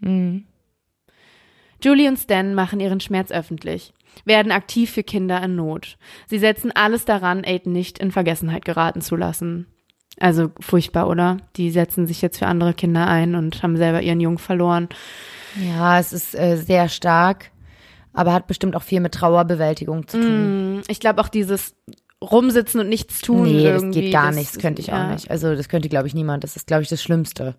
[0.00, 0.46] Mhm.
[1.82, 3.92] Julie und Stan machen ihren Schmerz öffentlich,
[4.24, 5.98] werden aktiv für Kinder in Not.
[6.26, 9.66] Sie setzen alles daran, Aiden nicht in Vergessenheit geraten zu lassen.
[10.18, 11.38] Also furchtbar, oder?
[11.56, 14.88] Die setzen sich jetzt für andere Kinder ein und haben selber ihren Jungen verloren.
[15.60, 17.50] Ja, es ist äh, sehr stark,
[18.12, 20.76] aber hat bestimmt auch viel mit Trauerbewältigung zu tun.
[20.76, 21.74] Mm, ich glaube auch dieses
[22.22, 23.44] Rumsitzen und nichts tun.
[23.44, 24.32] nee, das geht gar.
[24.32, 25.06] Das könnte ich ja.
[25.06, 25.30] auch nicht.
[25.30, 26.44] Also das könnte, glaube ich, niemand.
[26.44, 27.56] Das ist, glaube ich, das Schlimmste.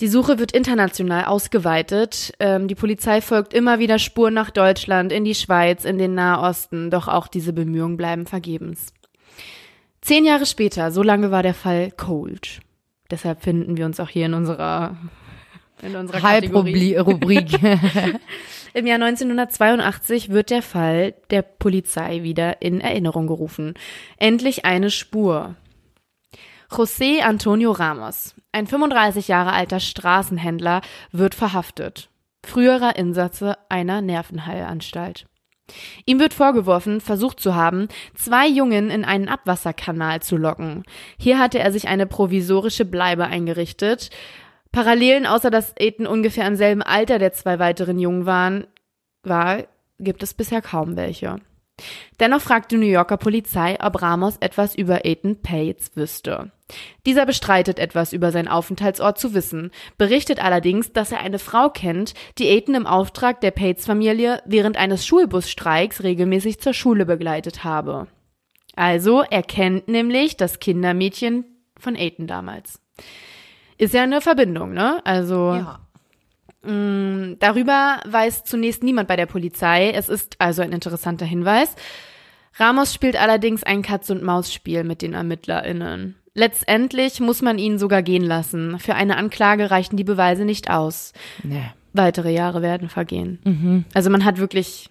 [0.00, 2.32] Die Suche wird international ausgeweitet.
[2.40, 6.90] Ähm, die Polizei folgt immer wieder Spuren nach Deutschland, in die Schweiz, in den Nahosten.
[6.90, 8.92] Doch auch diese Bemühungen bleiben vergebens.
[10.02, 12.60] Zehn Jahre später, so lange war der Fall cold.
[13.10, 14.96] Deshalb finden wir uns auch hier in unserer
[15.80, 16.22] in unserer.
[16.22, 17.52] Halbrubrik.
[18.74, 23.74] Im Jahr 1982 wird der Fall der Polizei wieder in Erinnerung gerufen.
[24.16, 25.56] Endlich eine Spur.
[26.70, 32.08] José Antonio Ramos, ein 35 Jahre alter Straßenhändler, wird verhaftet.
[32.44, 35.26] Früherer Insatze einer Nervenheilanstalt.
[36.06, 40.84] Ihm wird vorgeworfen, versucht zu haben, zwei Jungen in einen Abwasserkanal zu locken.
[41.18, 44.10] Hier hatte er sich eine provisorische Bleibe eingerichtet.
[44.72, 48.66] Parallelen, außer dass Ethan ungefähr im selben Alter der zwei weiteren Jungen waren,
[49.22, 49.64] war,
[49.98, 51.36] gibt es bisher kaum welche.
[52.20, 56.52] Dennoch fragt die New Yorker Polizei, ob Ramos etwas über Ethan Pates wüsste.
[57.06, 62.14] Dieser bestreitet etwas über seinen Aufenthaltsort zu wissen, berichtet allerdings, dass er eine Frau kennt,
[62.38, 68.06] die Ethan im Auftrag der Pates-Familie während eines Schulbusstreiks regelmäßig zur Schule begleitet habe.
[68.74, 71.44] Also, er kennt nämlich das Kindermädchen
[71.78, 72.80] von Ethan damals.
[73.76, 75.00] Ist ja eine Verbindung, ne?
[75.04, 75.81] Also, ja.
[76.64, 79.90] Mm, Darüber weiß zunächst niemand bei der Polizei.
[79.90, 81.74] Es ist also ein interessanter Hinweis.
[82.56, 86.16] Ramos spielt allerdings ein Katz-und-Maus-Spiel mit den ErmittlerInnen.
[86.34, 88.78] Letztendlich muss man ihn sogar gehen lassen.
[88.78, 91.12] Für eine Anklage reichen die Beweise nicht aus.
[91.42, 91.64] Nee.
[91.94, 93.38] Weitere Jahre werden vergehen.
[93.44, 93.84] Mhm.
[93.94, 94.88] Also man hat wirklich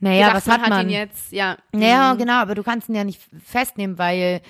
[0.00, 0.86] Naja, gesagt, was hat man?
[0.88, 1.56] ihn jetzt, ja.
[1.74, 2.18] Ja, Mhm.
[2.18, 4.40] genau, aber du kannst ihn ja nicht festnehmen, weil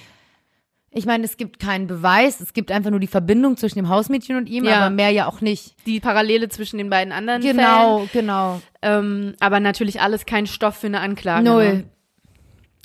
[0.93, 4.37] ich meine, es gibt keinen Beweis, es gibt einfach nur die Verbindung zwischen dem Hausmädchen
[4.37, 4.81] und ihm, Ja.
[4.81, 5.75] aber mehr ja auch nicht.
[5.87, 8.61] Die Parallele zwischen den beiden anderen Genau, genau.
[8.83, 9.31] Fällen.
[9.31, 11.45] Ähm, aber natürlich alles kein Stoff für eine Anklage.
[11.45, 11.73] Null.
[11.75, 11.85] Ne?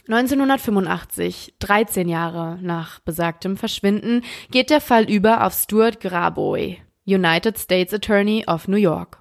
[0.07, 7.91] 1985, 13 Jahre nach besagtem Verschwinden, geht der Fall über auf Stuart Graboy, United States
[7.93, 9.17] Attorney of New York.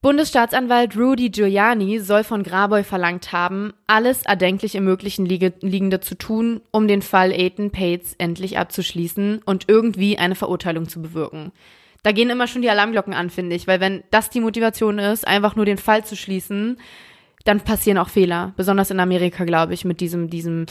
[0.00, 6.14] Bundesstaatsanwalt Rudy Giuliani soll von Graboy verlangt haben, alles erdenklich im Möglichen liege, Liegende zu
[6.14, 11.50] tun, um den Fall Ethan Pates endlich abzuschließen und irgendwie eine Verurteilung zu bewirken.
[12.04, 15.26] Da gehen immer schon die Alarmglocken an, finde ich, weil wenn das die Motivation ist,
[15.26, 16.78] einfach nur den Fall zu schließen,
[17.44, 18.52] dann passieren auch Fehler.
[18.56, 20.66] Besonders in Amerika, glaube ich, mit diesem, diesem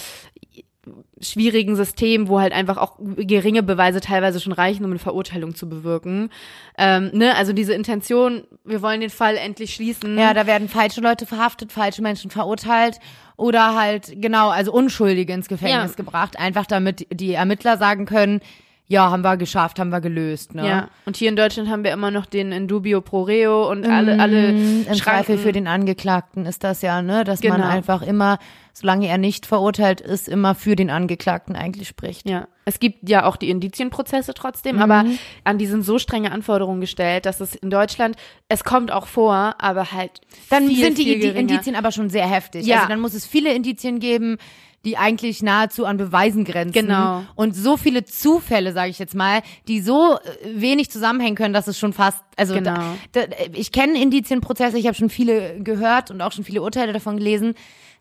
[1.19, 5.67] schwierigen System, wo halt einfach auch geringe Beweise teilweise schon reichen, um eine Verurteilung zu
[5.69, 6.29] bewirken.
[6.77, 7.35] Ähm, ne?
[7.35, 10.17] Also diese Intention, wir wollen den Fall endlich schließen.
[10.17, 12.99] Ja, da werden falsche Leute verhaftet, falsche Menschen verurteilt
[13.35, 15.95] oder halt, genau, also Unschuldige ins Gefängnis Ja.
[15.95, 18.41] gebracht, einfach damit die Ermittler sagen können,
[18.89, 20.65] ja, haben wir geschafft, haben wir gelöst, ne?
[20.67, 23.85] Ja, und hier in Deutschland haben wir immer noch den in dubio pro reo und
[23.85, 25.37] alle, alle Mhm, Im Zweifel Schranken.
[25.39, 27.67] für den Angeklagten ist das ja, ne, dass man Genau.
[27.67, 28.39] einfach immer,
[28.71, 32.29] solange er nicht verurteilt ist, immer für den Angeklagten eigentlich spricht.
[32.29, 34.81] Ja, es gibt ja auch die Indizienprozesse trotzdem, Mhm.
[34.81, 35.05] aber
[35.43, 38.15] an die sind so strenge Anforderungen gestellt, dass es in Deutschland,
[38.47, 41.35] es kommt auch vor, aber halt Dann viel, sind die geringer.
[41.39, 42.65] Indizien aber schon sehr heftig.
[42.65, 42.77] Ja.
[42.77, 44.37] Also dann muss es viele Indizien geben,
[44.85, 46.71] die eigentlich nahezu an Beweisen grenzen.
[46.87, 47.23] Genau.
[47.35, 50.19] Und so viele Zufälle, sage ich jetzt mal, die so äh,
[50.61, 52.75] wenig zusammenhängen können, dass es schon fast, also Genau.
[53.11, 56.93] da, da, ich kenne Indizienprozesse, ich habe schon viele gehört und auch schon viele Urteile
[56.93, 57.55] davon gelesen.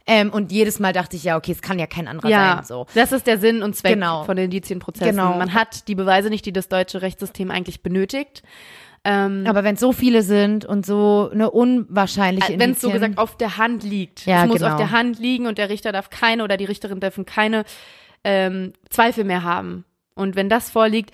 [0.09, 2.65] Ähm, und jedes Mal dachte ich, ja, okay, es kann ja kein anderer Ja, sein.
[2.65, 2.87] So.
[2.95, 4.23] das ist der Sinn und Zweck Genau.
[4.23, 5.17] von den Indizienprozessen.
[5.17, 5.37] Genau.
[5.37, 8.45] Man hat die Beweise nicht, die das deutsche Rechtssystem eigentlich benötigt.
[9.09, 13.37] Ähm, Aber wenn so viele sind und so eine unwahrscheinliche wenn es so gesagt auf
[13.37, 14.27] der Hand liegt.
[14.27, 14.73] Ja, es muss genau.
[14.73, 17.65] auf der Hand liegen und der Richter darf keine oder die Richterin dürfen keine
[18.25, 19.85] ähm, Zweifel mehr haben.
[20.17, 21.13] Und wenn das vorliegt,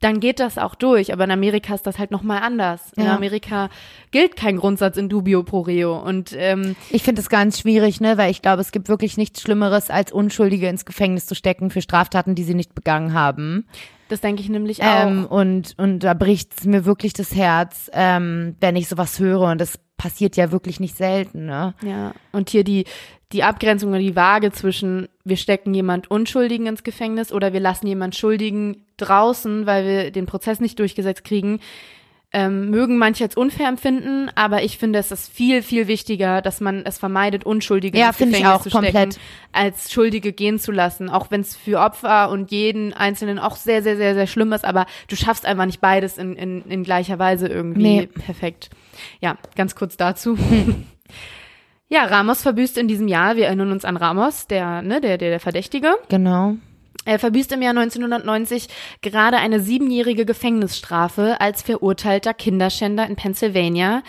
[0.00, 1.14] dann geht das auch durch.
[1.14, 2.92] Aber in Amerika ist das halt nochmal anders.
[2.96, 3.16] In Ja.
[3.16, 3.70] Amerika
[4.10, 5.96] gilt kein Grundsatz in dubio pro reo.
[5.96, 9.40] Und ähm, Ich finde es ganz schwierig, ne, weil ich glaube, es gibt wirklich nichts
[9.40, 13.66] Schlimmeres, als Unschuldige ins Gefängnis zu stecken für Straftaten, die sie nicht begangen haben.
[14.08, 15.06] Das denke ich nämlich auch.
[15.06, 19.42] Ähm, und, und da bricht's mir wirklich das Herz, ähm, wenn ich sowas höre.
[19.50, 21.74] Und das passiert ja wirklich nicht selten, ne?
[21.82, 22.84] Ja, und hier die,
[23.32, 27.86] die Abgrenzung oder die Waage zwischen, wir stecken jemand Unschuldigen ins Gefängnis oder wir lassen
[27.86, 31.60] jemand Schuldigen draußen, weil wir den Prozess nicht durchgesetzt kriegen,
[32.32, 36.60] ähm, mögen manche als unfair empfinden, aber ich finde, es ist viel, viel wichtiger, dass
[36.60, 39.18] man es vermeidet, Unschuldige Ja, ins finde ich Gefängnis auch zu stecken, komplett.
[39.52, 43.82] als Schuldige gehen zu lassen, auch wenn es für Opfer und jeden Einzelnen auch sehr,
[43.82, 47.18] sehr, sehr, sehr schlimm ist, aber du schaffst einfach nicht beides in, in, in gleicher
[47.18, 48.06] Weise irgendwie Nee.
[48.06, 48.70] perfekt.
[49.20, 50.36] Ja, ganz kurz dazu.
[51.88, 55.30] Ja, Ramos verbüßt in diesem Jahr, wir erinnern uns an Ramos, der, ne, der, der,
[55.30, 55.94] der Verdächtige.
[56.08, 56.56] Genau.
[57.04, 58.68] Er verbüßt im Jahr 1990
[59.02, 64.02] gerade eine siebenjährige Gefängnisstrafe als verurteilter Kinderschänder in Pennsylvania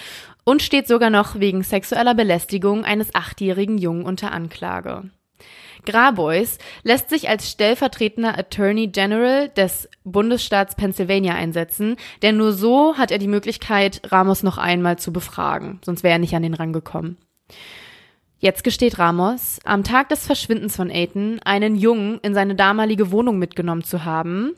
[0.43, 5.09] und steht sogar noch wegen sexueller Belästigung eines achtjährigen Jungen unter Anklage.
[5.85, 13.11] Grabois lässt sich als stellvertretender Attorney General des Bundesstaats Pennsylvania einsetzen, denn nur so hat
[13.11, 16.73] er die Möglichkeit, Ramos noch einmal zu befragen, sonst wäre er nicht an den Rang
[16.73, 17.17] gekommen.
[18.39, 23.39] Jetzt gesteht Ramos, am Tag des Verschwindens von Aiton einen Jungen in seine damalige Wohnung
[23.39, 24.53] mitgenommen zu haben.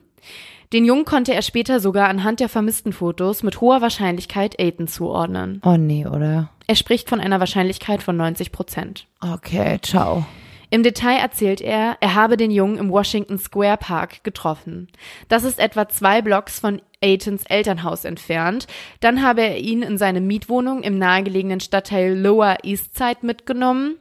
[0.74, 5.62] Den Jungen konnte er später sogar anhand der vermissten Fotos mit hoher Wahrscheinlichkeit Aiton zuordnen.
[5.64, 6.50] Oh nee, oder?
[6.68, 9.08] Er spricht von einer Wahrscheinlichkeit von 90 Prozent.
[9.22, 10.26] Okay, ciao.
[10.70, 14.88] Im Detail erzählt er, er habe den Jungen im Washington Square Park getroffen.
[15.28, 18.68] Das ist etwa zwei Blocks von Aitons Elternhaus entfernt.
[19.00, 23.98] Dann habe er ihn in seine Mietwohnung im nahegelegenen Stadtteil Lower East Side mitgenommen.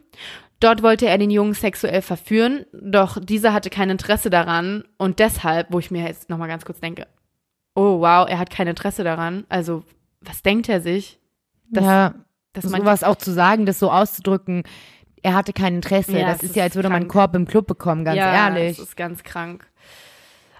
[0.60, 5.68] Dort wollte er den Jungen sexuell verführen, doch dieser hatte kein Interesse daran und deshalb,
[5.72, 7.06] wo ich mir jetzt nochmal ganz kurz denke,
[7.76, 9.44] oh wow, er hat kein Interesse daran.
[9.48, 9.84] Also,
[10.20, 11.20] was denkt er sich?
[11.70, 12.14] Dass, ja,
[12.54, 14.64] dass man sowas auch zu sagen, das so auszudrücken,
[15.28, 16.18] er hatte kein Interesse.
[16.18, 17.32] Ja, das das ist ja, als würde man einen krank.
[17.32, 18.78] Korb im Club bekommen, ganz ja, ehrlich.
[18.78, 19.66] Das ist ganz krank.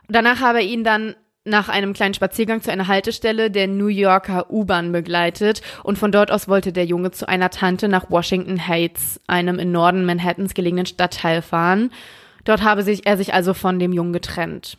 [0.09, 4.51] Danach habe er ihn dann nach einem kleinen Spaziergang zu einer Haltestelle der New Yorker
[4.51, 9.21] U-Bahn begleitet und von dort aus wollte der Junge zu einer Tante nach Washington Heights,
[9.27, 11.91] einem im Norden Manhattans gelegenen Stadtteil fahren.
[12.45, 14.77] Dort habe sich, er sich also von dem Jungen getrennt.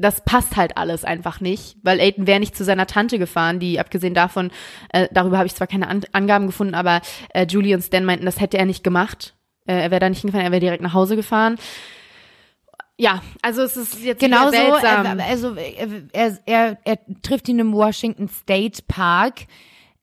[0.00, 3.78] Das passt halt alles einfach nicht, weil Aiden wäre nicht zu seiner Tante gefahren, die
[3.78, 4.50] abgesehen davon,
[4.92, 7.00] äh, darüber habe ich zwar keine An Angaben gefunden, aber
[7.34, 9.34] äh, Julie und Stan meinten, das hätte er nicht gemacht.
[9.66, 11.56] Äh, er wäre da nicht hingefahren, er wäre direkt nach Hause gefahren.
[12.96, 15.18] Ja, also es ist jetzt Genau wieder so, seltsam.
[15.18, 19.46] er, also er, er, er trifft ihn im Washington State Park,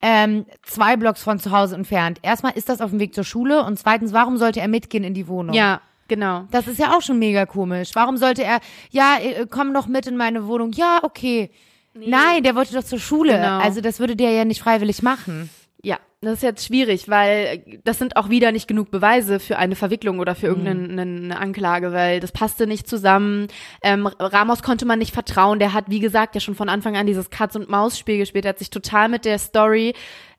[0.01, 2.19] ähm, zwei Blocks von zu Hause entfernt.
[2.23, 5.13] Erstmal ist das auf dem Weg zur Schule und zweitens, warum sollte er mitgehen in
[5.13, 5.53] die Wohnung?
[5.55, 6.47] ja, genau.
[6.51, 7.91] Das ist ja auch schon mega komisch.
[7.93, 8.59] Warum sollte er,
[8.91, 10.71] ja, äh, komm noch mit in meine Wohnung.
[10.71, 11.49] Ja, okay.
[11.93, 13.33] Nein, der wollte doch zur Schule.
[13.33, 13.59] Genau.
[13.59, 15.49] Also das würde der ja nicht freiwillig machen.
[15.83, 19.75] Ja, das ist jetzt schwierig, weil das sind auch wieder nicht genug Beweise für eine
[19.75, 23.47] Verwicklung oder für irgendeine eine Anklage, weil das passte nicht zusammen.
[23.83, 25.59] Ähm, Ramos konnte man nicht vertrauen.
[25.59, 28.45] Der hat, wie gesagt, ja schon von Anfang an dieses Katz-und-Maus-Spiel gespielt.
[28.45, 29.93] Er hat sich total mit der Story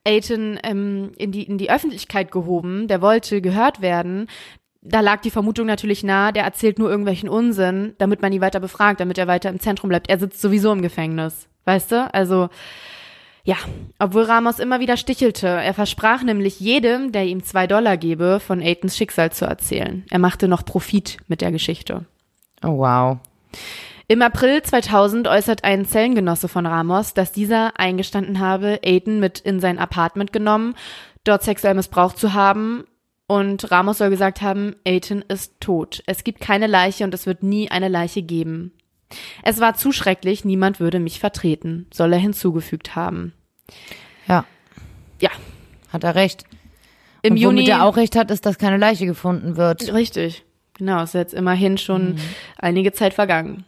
[0.04, 2.88] Aiton ähm, in, die, in die Öffentlichkeit gehoben.
[2.88, 4.26] Der wollte gehört werden.
[4.90, 8.60] Da lag die Vermutung natürlich nahe, der erzählt nur irgendwelchen Unsinn, damit man ihn weiter
[8.60, 10.08] befragt, damit er weiter im Zentrum bleibt.
[10.08, 12.14] Er sitzt sowieso im Gefängnis, weißt du?
[12.14, 12.48] Also
[13.44, 13.56] ja,
[13.98, 15.46] obwohl Ramos immer wieder stichelte.
[15.46, 20.04] Er versprach nämlich jedem, der ihm zwei Dollar gebe, von Aitons Schicksal zu erzählen.
[20.10, 22.04] Er machte noch Profit mit der Geschichte.
[22.62, 23.18] Oh, wow.
[24.06, 29.60] Im April 2000 äußert ein Zellengenosse von Ramos, dass dieser eingestanden habe, Aiton mit in
[29.60, 30.74] sein Apartment genommen,
[31.24, 32.84] dort sexuell missbraucht zu haben.
[33.28, 36.02] Und Ramos soll gesagt haben, Aiton ist tot.
[36.06, 38.72] Es gibt keine Leiche und es wird nie eine Leiche geben.
[39.42, 43.32] Es war zu schrecklich, niemand würde mich vertreten, soll er hinzugefügt haben.
[44.26, 44.44] Ja,
[45.20, 45.30] Ja,
[45.92, 46.44] hat er recht.
[47.22, 47.56] im und Juni.
[47.60, 49.92] womit er auch recht hat, ist, dass keine Leiche gefunden wird.
[49.92, 50.44] Richtig.
[50.78, 52.16] Genau, ist jetzt immerhin schon
[52.56, 53.64] einige Zeit vergangen.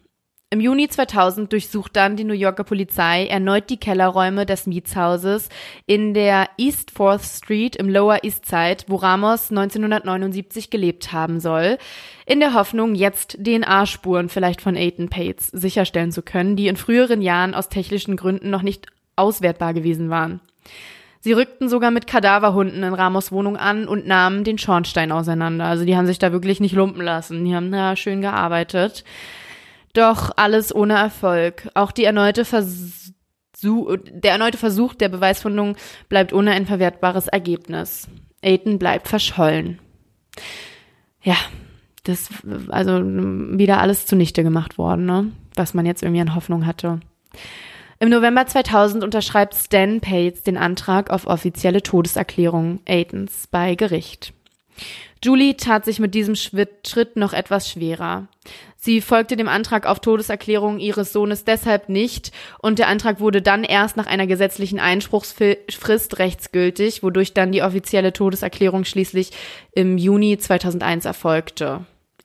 [0.53, 5.49] Im Juni 2000 durchsucht dann die New Yorker Polizei erneut die Kellerräume des Mietshauses
[5.87, 11.79] in der East 4th Street im Lower East Side, wo Ramos 1979 gelebt haben soll,
[12.27, 17.23] in der Hoffnung, jetzt DNA-Spuren vielleicht von Aiton Pates sicherstellen zu können, die in früheren
[17.23, 20.41] Jahren aus technischen Gründen noch nicht auswertbar gewesen waren.
[21.21, 25.67] Sie rückten sogar mit Kadaverhunden in Ramos Wohnung an und nahmen den Schornstein auseinander.
[25.67, 27.45] Also die haben sich da wirklich nicht lumpen lassen.
[27.45, 29.05] Die haben da schön gearbeitet.
[29.92, 31.68] Doch alles ohne Erfolg.
[31.74, 35.76] Auch die erneute Versuch, der erneute Versuch der Beweisfindung
[36.09, 38.09] bleibt ohne ein verwertbares Ergebnis.
[38.42, 39.79] Aiton bleibt verschollen.
[41.22, 41.37] Ja,
[42.05, 42.31] das,
[42.68, 45.33] also wieder alles zunichte gemacht worden, ne?
[45.57, 47.00] Was man jetzt irgendwie an Hoffnung hatte.
[47.98, 54.33] Im November 2000 unterschreibt Stan Pates den Antrag auf offizielle Todeserklärung Aitons bei Gericht.
[55.23, 58.29] Julie tat sich mit diesem Schritt noch etwas schwerer.
[58.77, 63.63] Sie folgte dem Antrag auf Todeserklärung ihres Sohnes deshalb nicht und der Antrag wurde dann
[63.63, 69.33] erst nach einer gesetzlichen Einspruchsfrist rechtsgültig, wodurch dann die offizielle Todeserklärung schließlich
[69.73, 71.85] im Juni 2001 erfolgte.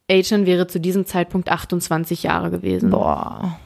[0.10, 2.92] Aiton wäre zu diesem Zeitpunkt 28 Jahre gewesen.
[2.92, 3.60] Boah.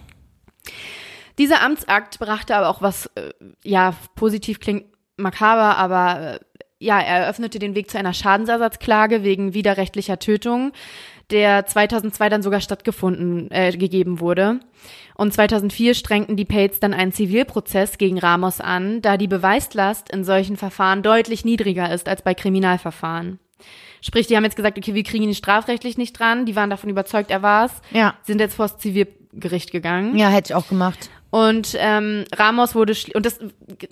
[1.37, 3.31] Dieser Amtsakt brachte aber auch was, äh,
[3.63, 6.39] ja, positiv klingt makaber, aber äh,
[6.79, 10.71] ja, er eröffnete den Weg zu einer Schadensersatzklage wegen widerrechtlicher Tötung,
[11.29, 14.61] der 2002 dann sogar stattgefunden äh, gegeben wurde.
[15.15, 20.23] Und 2004 strengten die Pates dann einen Zivilprozess gegen Ramos an, da die Beweislast in
[20.23, 23.39] solchen Verfahren deutlich niedriger ist als bei Kriminalverfahren.
[24.01, 26.45] Sprich, die haben jetzt gesagt, okay, wir kriegen ihn strafrechtlich nicht dran.
[26.45, 27.81] Die waren davon überzeugt, er war's.
[27.91, 28.15] Ja.
[28.23, 30.17] Sind jetzt vors Zivilgericht gegangen.
[30.17, 31.09] Ja, hätte ich auch gemacht.
[31.31, 33.39] Und ähm, Ramos wurde und das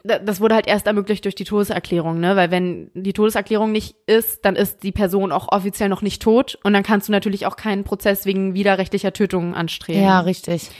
[0.03, 2.35] das wurde halt erst ermöglicht durch die Todeserklärung, ne?
[2.35, 6.57] Weil wenn die Todeserklärung nicht ist, dann ist die Person auch offiziell noch nicht tot
[6.63, 10.01] und dann kannst du natürlich auch keinen Prozess wegen widerrechtlicher Tötung anstreben.
[10.01, 10.71] Ja, richtig.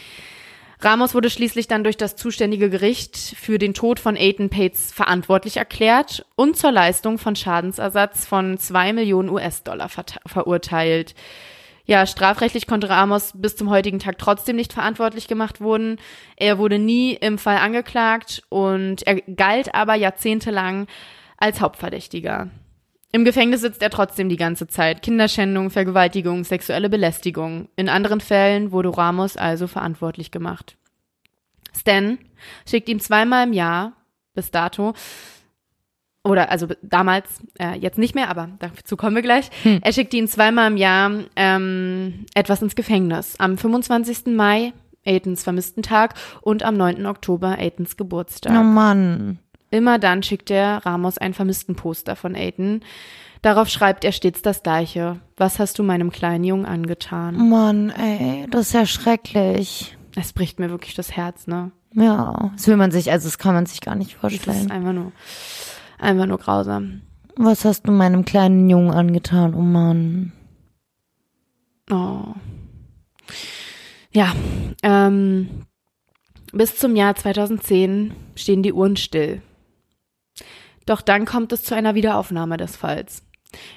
[0.79, 5.57] Ramos wurde schließlich dann durch das zuständige Gericht für den Tod von Aiton Pates verantwortlich
[5.57, 11.15] erklärt und zur Leistung von Schadensersatz von zwei Millionen US-Dollar ver verurteilt.
[11.89, 15.97] Ja, strafrechtlich konnte Ramos bis zum heutigen Tag trotzdem nicht verantwortlich gemacht wurden.
[16.35, 20.87] Er wurde nie im Fall angeklagt und er galt aber jahrzehntelang
[21.37, 22.49] als Hauptverdächtiger.
[23.13, 25.01] Im Gefängnis sitzt er trotzdem die ganze Zeit.
[25.01, 27.69] Kinderschändung, Vergewaltigung, sexuelle Belästigung.
[27.77, 30.75] In anderen Fällen wurde Ramos also verantwortlich gemacht.
[31.73, 32.17] Stan
[32.69, 33.93] schickt ihm zweimal im Jahr,
[34.33, 34.93] bis dato,
[36.23, 37.25] oder also damals,
[37.59, 39.49] äh, jetzt nicht mehr, aber dazu kommen wir gleich.
[39.63, 39.79] Hm.
[39.81, 43.35] Er schickt ihn zweimal im Jahr ähm, etwas ins Gefängnis.
[43.39, 44.25] Am 25.
[44.35, 44.73] Mai,
[45.05, 47.05] Aitons vermissten Tag, und am 9.
[47.05, 48.53] Oktober, Aitons Geburtstag.
[48.59, 49.39] Oh Mann.
[49.69, 52.81] Immer dann schickt er Ramos ein Vermisstenposter von Aiton.
[53.41, 55.19] Darauf schreibt er stets das Gleiche.
[55.35, 57.49] Was hast du meinem kleinen Jungen angetan?
[57.49, 59.95] Mann, ey, das ist ja schrecklich.
[60.15, 61.71] Es bricht mir wirklich das Herz, ne?
[61.93, 64.57] Ja, das will man sich, also das kann man sich gar nicht Das vorstellen.
[64.65, 65.11] ist einfach nur,
[65.97, 67.01] einfach nur grausam.
[67.35, 70.31] Was hast du meinem kleinen Jungen angetan, oh Mann?
[71.91, 72.33] Oh.
[74.11, 74.33] Ja,
[74.81, 75.65] ähm,
[76.51, 79.41] bis zum Jahr 2010 stehen die Uhren still.
[80.85, 83.23] Doch dann kommt es zu einer Wiederaufnahme des Falls.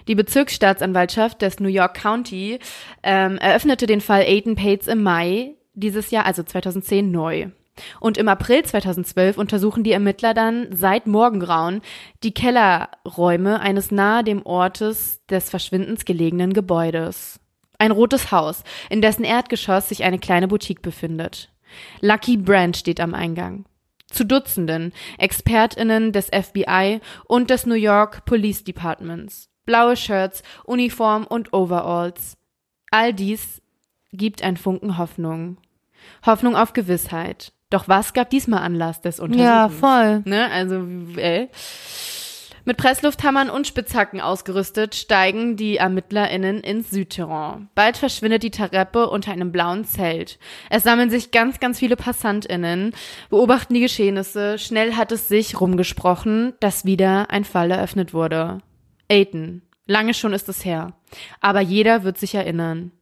[0.08, 2.58] Die Bezirksstaatsanwaltschaft des New York County
[3.02, 7.48] ähm, eröffnete den Fall Aiton Pates im Mai dieses Jahr, also 2010, neu.
[8.00, 11.80] Und im April 2012 untersuchen die Ermittler dann seit Morgengrauen
[12.22, 17.40] die Kellerräume eines nahe dem Ortes des Verschwindens gelegenen Gebäudes.
[17.78, 21.50] Ein rotes Haus, in dessen Erdgeschoss sich eine kleine Boutique befindet.
[22.00, 23.64] Lucky Brand steht am Eingang.
[24.10, 29.48] Zu Dutzenden ExpertInnen des FBI und des New York Police Departments.
[29.64, 32.36] Blaue Shirts, Uniform und Overalls.
[32.90, 33.62] All dies
[34.12, 35.58] gibt ein Funken Hoffnung.
[36.26, 37.52] Hoffnung auf Gewissheit.
[37.70, 39.46] Doch was gab diesmal Anlass des Untersuchens?
[39.46, 40.22] Ja, voll.
[40.24, 40.84] Ne, also,
[41.16, 41.48] äh.
[42.64, 47.68] Mit Presslufthammern und Spitzhacken ausgerüstet steigen die ErmittlerInnen ins Südterrain.
[47.74, 50.38] Bald verschwindet die Treppe unter einem blauen Zelt.
[50.68, 52.92] Es sammeln sich ganz, ganz viele PassantInnen,
[53.30, 54.58] beobachten die Geschehnisse.
[54.58, 58.58] Schnell hat es sich rumgesprochen, dass wieder ein Fall eröffnet wurde.
[59.10, 59.62] Aiton.
[59.86, 60.92] Lange schon ist es her.
[61.40, 62.92] Aber jeder wird sich erinnern.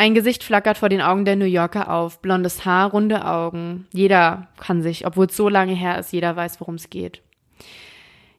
[0.00, 2.22] Ein Gesicht flackert vor den Augen der New Yorker auf.
[2.22, 3.86] Blondes Haar, runde Augen.
[3.92, 7.20] Jeder kann sich, obwohl es so lange her ist, jeder weiß, worum es geht.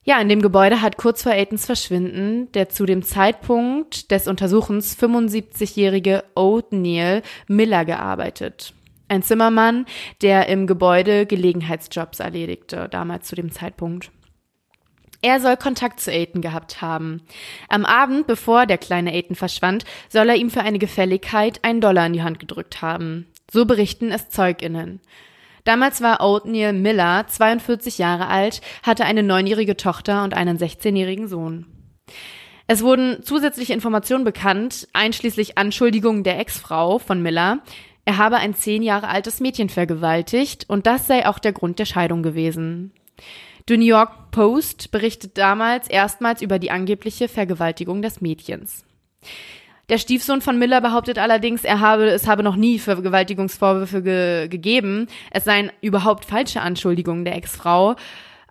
[0.03, 4.97] Ja, in dem Gebäude hat kurz vor Aitons Verschwinden der zu dem Zeitpunkt des Untersuchens
[4.99, 8.73] 75-jährige Othniel Miller gearbeitet.
[9.07, 9.85] Ein Zimmermann,
[10.23, 14.09] der im Gebäude Gelegenheitsjobs erledigte, damals zu dem Zeitpunkt.
[15.21, 17.21] Er soll Kontakt zu Aiton gehabt haben.
[17.69, 22.07] Am Abend, bevor der kleine Aiton verschwand, soll er ihm für eine Gefälligkeit einen Dollar
[22.07, 23.27] in die Hand gedrückt haben.
[23.51, 24.99] So berichten es ZeugInnen.
[25.63, 31.67] Damals war Othniel Miller 42 Jahre alt, hatte eine neunjährige Tochter und einen 16-jährigen Sohn.
[32.65, 37.59] Es wurden zusätzliche Informationen bekannt, einschließlich Anschuldigungen der Ex-Frau von Miller.
[38.05, 41.85] Er habe ein zehn Jahre altes Mädchen vergewaltigt und das sei auch der Grund der
[41.85, 42.93] Scheidung gewesen.
[43.69, 48.85] Die New York Post berichtet damals erstmals über die angebliche Vergewaltigung des Mädchens.
[49.89, 55.07] Der Stiefsohn von Miller behauptet allerdings, er habe, es habe noch nie Vergewaltigungsvorwürfe ge gegeben.
[55.31, 57.95] Es seien überhaupt falsche Anschuldigungen der Ex-Frau.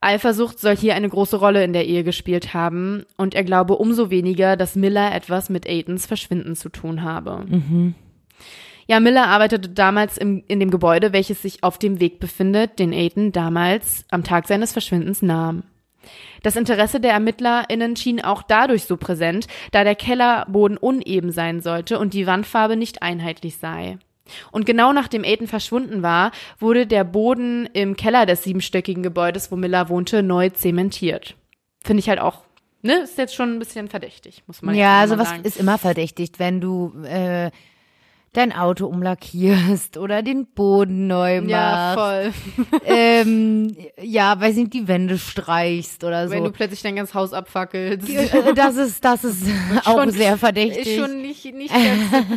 [0.02, 4.11] Eifersucht soll hier eine große Rolle in der Ehe gespielt haben und er glaube umso
[4.11, 7.44] weniger, dass Miller etwas mit Aitons Verschwinden zu tun habe.
[8.91, 12.93] Ja, Miller arbeitete damals im, in dem Gebäude, welches sich auf dem Weg befindet, den
[12.93, 15.62] Aiton damals am Tag seines Verschwindens nahm.
[16.43, 22.01] Das Interesse der ErmittlerInnen schien auch dadurch so präsent, da der Kellerboden uneben sein sollte
[22.01, 23.99] und die Wandfarbe nicht einheitlich sei.
[24.51, 29.57] Und genau nachdem Aiden verschwunden war, wurde der Boden im Keller des siebenstöckigen Gebäudes, wo
[29.57, 31.36] Miller wohnte, neu zementiert.
[31.84, 32.43] Finde ich halt auch,
[32.82, 35.45] ne, ist jetzt schon ein bisschen verdächtig, muss man Ja, jetzt also mal was sagen.
[35.45, 37.53] ist immer verdächtigt, wenn du äh,
[38.33, 41.51] dein Auto umlackierst oder den Boden neu machst.
[41.51, 42.33] Ja, voll.
[42.87, 46.35] Ähm, ja, weiß nicht, die Wände streichst oder so.
[46.35, 48.09] Wenn du plötzlich dein ganzes Haus abfackelst.
[48.09, 49.43] Äh, das ist, das ist
[49.85, 50.87] auch Schon- sehr verdächtig.
[50.87, 52.31] Ist schon nicht, nicht ganz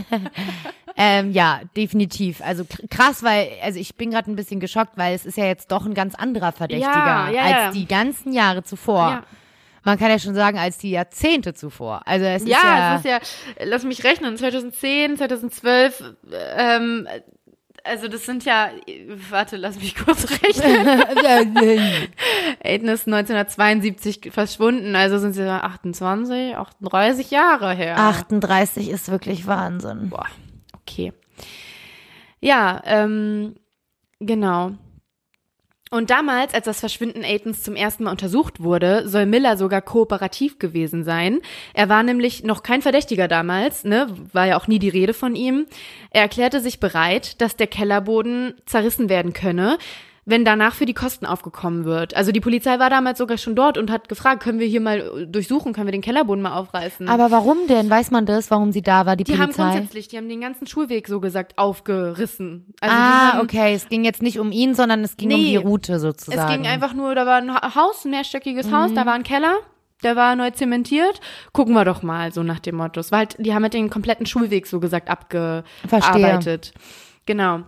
[0.95, 2.41] Ähm, ja, definitiv.
[2.43, 5.45] Also kr- krass, weil, also ich bin gerade ein bisschen geschockt, weil es ist ja
[5.45, 7.71] jetzt doch ein ganz anderer Verdächtiger Ja, ja, als ja.
[7.71, 9.23] die ganzen Jahre zuvor.
[9.83, 12.01] Man kann ja schon sagen, als die Jahrzehnte zuvor.
[12.05, 16.15] Also es ist Ja, ja, es ist ja, lass mich rechnen, 2010, 2012,
[16.57, 17.07] ähm,
[17.83, 18.69] also das sind ja,
[19.29, 21.03] warte, lass mich kurz rechnen.
[22.63, 27.99] Aiden ist 1972 verschwunden, also sind sie 28, 38 Jahre her.
[27.99, 30.09] 38 ist wirklich Wahnsinn.
[30.09, 30.27] Boah,
[30.73, 31.13] okay.
[32.39, 33.55] Ja, ähm,
[34.19, 34.71] genau.
[35.93, 40.57] Und damals, als das Verschwinden Aitons zum ersten Mal untersucht wurde, soll Miller sogar kooperativ
[40.57, 41.39] gewesen sein.
[41.75, 45.35] Er war nämlich noch kein Verdächtiger damals, ne, war ja auch nie die Rede von
[45.35, 45.67] ihm.
[46.09, 49.77] Er erklärte sich bereit, dass der Kellerboden zerrissen werden könne,
[50.25, 52.15] wenn danach für die Kosten aufgekommen wird.
[52.15, 55.27] Also die Polizei war damals sogar schon dort und hat gefragt, können wir hier mal
[55.27, 57.09] durchsuchen, können wir den Kellerboden mal aufreißen?
[57.09, 57.89] Aber warum denn?
[57.89, 59.63] Weiß man das, warum sie da war, die, Die haben Polizei?
[59.71, 62.73] grundsätzlich, die haben den ganzen Schulweg so gesagt aufgerissen.
[62.79, 63.73] Also die ah, haben, okay.
[63.73, 65.45] Es ging jetzt nicht um ihn, sondern es ging um Nee.
[65.49, 66.39] die Route sozusagen.
[66.41, 69.23] Es ging einfach nur, da war ein Ha- Haus, ein mehrstöckiges Haus, da war ein
[69.23, 69.55] Keller,
[70.03, 71.19] der war neu zementiert.
[71.51, 72.99] Gucken wir doch mal, so nach dem Motto.
[72.99, 76.73] Es war halt, die haben halt den kompletten Schulweg so gesagt abgearbeitet.
[77.25, 77.63] Genau.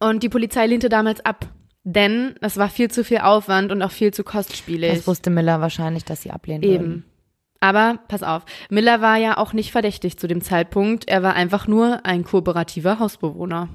[0.00, 1.46] Und die Polizei lehnte damals ab.
[1.84, 4.92] Denn es war viel zu viel Aufwand und auch viel zu kostspielig.
[4.94, 6.74] Das wusste Miller wahrscheinlich, dass sie ablehnen würden.
[6.74, 7.04] Eben.
[7.60, 11.08] Aber pass auf, Miller war ja auch nicht verdächtig zu dem Zeitpunkt.
[11.08, 13.68] Er war einfach nur ein kooperativer Hausbewohner.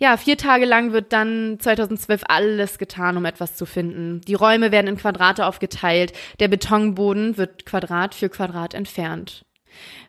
[0.00, 4.20] Ja, vier Tage lang wird dann 2012 alles getan, um etwas zu finden.
[4.20, 6.12] Die Räume werden in Quadrate aufgeteilt.
[6.38, 9.44] Der Betonboden wird Quadrat für Quadrat entfernt.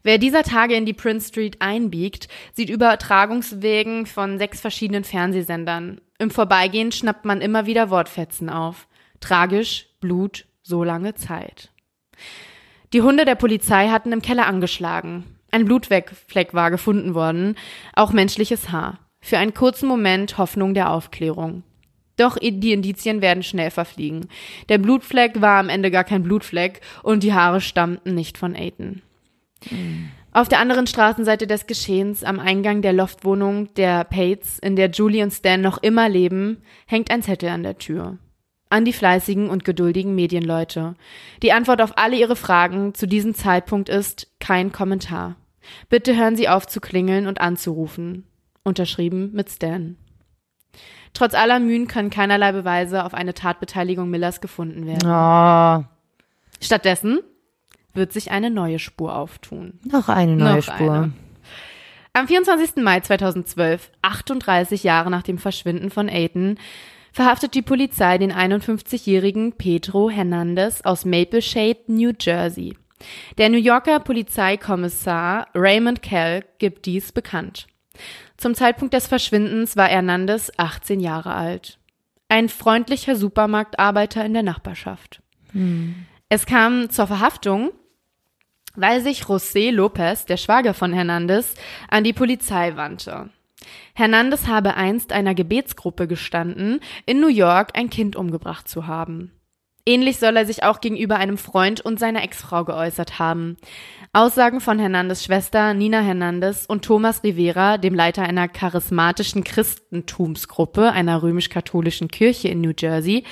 [0.04, 6.02] Wer dieser Tage in die Prince Street einbiegt, sieht Übertragungswegen von sechs verschiedenen Fernsehsendern.
[6.18, 8.88] Im Vorbeigehen schnappt man immer wieder Wortfetzen auf.
[9.20, 11.72] Tragisch, Blut, so lange Zeit.
[12.94, 15.24] Die Hunde der Polizei hatten im Keller angeschlagen.
[15.52, 17.56] Ein Blutfleck war gefunden worden,
[17.94, 19.00] auch menschliches Haar.
[19.22, 21.64] Für einen kurzen Moment Hoffnung der Aufklärung.
[22.18, 24.28] Doch die Indizien werden schnell verfliegen.
[24.68, 29.02] Der Blutfleck war am Ende gar kein Blutfleck und die Haare stammten nicht von Aiden.
[30.32, 35.24] Auf der anderen Straßenseite des Geschehens, am Eingang der Loftwohnung der Pates, in der Julie
[35.24, 38.18] und Stan noch immer leben, hängt ein Zettel an der Tür.
[38.70, 40.94] An die fleißigen und geduldigen Medienleute.
[41.42, 45.36] Die Antwort auf alle Ihre Fragen zu diesem Zeitpunkt ist kein Kommentar.
[45.90, 48.26] Bitte hören Sie auf zu klingeln und anzurufen.
[48.64, 49.98] Unterschrieben mit Stan.
[51.14, 55.10] Trotz aller Mühen können keinerlei Beweise auf eine Tatbeteiligung Millers gefunden werden.
[55.10, 55.84] Oh,
[56.62, 57.20] Stattdessen
[58.00, 59.80] wird sich eine neue Spur auftun.
[59.84, 60.94] noch eine neue Noch Spur.
[60.94, 61.12] eine.
[62.14, 62.78] Am 24.
[62.78, 66.58] Mai 2012, 38 Jahre nach dem Verschwinden von Aiden,
[67.14, 72.76] verhaftet die Polizei den 51-jährigen Pedro Hernandez aus Maple Shade, New Jersey.
[73.38, 77.68] Der New Yorker Polizeikommissar Raymond Kell gibt dies bekannt.
[78.38, 81.78] Zum Zeitpunkt des Verschwindens war Hernandez 18 Jahre alt.
[82.28, 85.22] Ein freundlicher Supermarktarbeiter in der Nachbarschaft.
[86.30, 87.72] Es kam zur Verhaftung,
[88.80, 91.54] weil sich José Lopez, der Schwager von Hernandez,
[91.90, 93.30] an die Polizei wandte.
[93.94, 99.32] Hernandez habe einst einer Gebetsgruppe gestanden, in New York ein Kind umgebracht zu haben.
[99.86, 103.58] Ähnlich soll er sich auch gegenüber einem Freund und seiner Ex-Frau geäußert haben.
[104.12, 111.22] Aussagen von Hernandez Schwester Nina Hernandez und Thomas Rivera, dem Leiter einer charismatischen Christentumsgruppe einer
[111.22, 113.24] römisch-katholischen Kirche in New Jersey,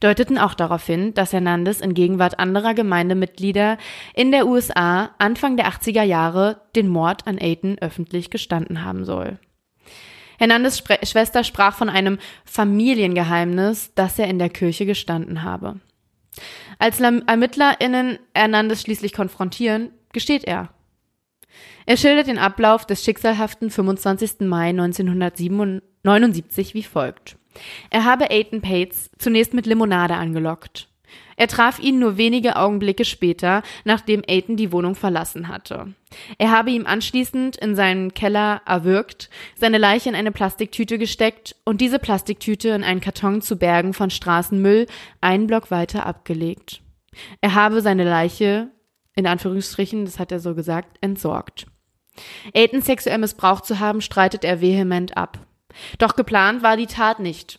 [0.00, 3.78] deuteten auch darauf hin, dass Hernandez in Gegenwart anderer Gemeindemitglieder
[4.14, 9.38] in der USA Anfang der 80er Jahre den Mord an Aiden öffentlich gestanden haben soll.
[10.38, 15.80] Hernandez Schwester sprach von einem Familiengeheimnis, das er in der Kirche gestanden habe.
[16.78, 20.70] Als ErmittlerInnen Hernandez schließlich konfrontieren, gesteht er.
[21.84, 24.40] Er schildert den Ablauf des schicksalhaften 25.
[24.40, 27.36] Mai 1979 wie folgt.
[27.90, 30.88] Er habe Aiden Pates zunächst mit Limonade angelockt.
[31.36, 35.92] Er traf ihn nur wenige Augenblicke später, nachdem Aiton die Wohnung verlassen hatte.
[36.38, 41.82] Er habe ihm anschließend in seinen Keller erwürgt, seine Leiche in eine Plastiktüte gesteckt und
[41.82, 44.86] diese Plastiktüte in einen Karton zu Bergen von Straßenmüll
[45.20, 46.80] einen Block weiter abgelegt.
[47.42, 48.70] Er habe seine Leiche,
[49.16, 51.66] in Anführungsstrichen, das hat er so gesagt, entsorgt.
[52.54, 55.38] Aiton sexuell missbraucht zu haben, streitet er vehement ab.
[55.98, 57.58] Doch geplant war die Tat nicht.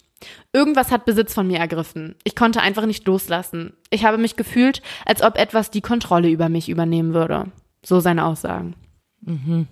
[0.53, 2.15] Irgendwas hat Besitz von mir ergriffen.
[2.23, 3.73] Ich konnte einfach nicht loslassen.
[3.89, 7.51] Ich habe mich gefühlt, als ob etwas die Kontrolle über mich übernehmen würde.
[7.83, 8.75] So seine Aussagen.
[9.21, 9.67] Mhm.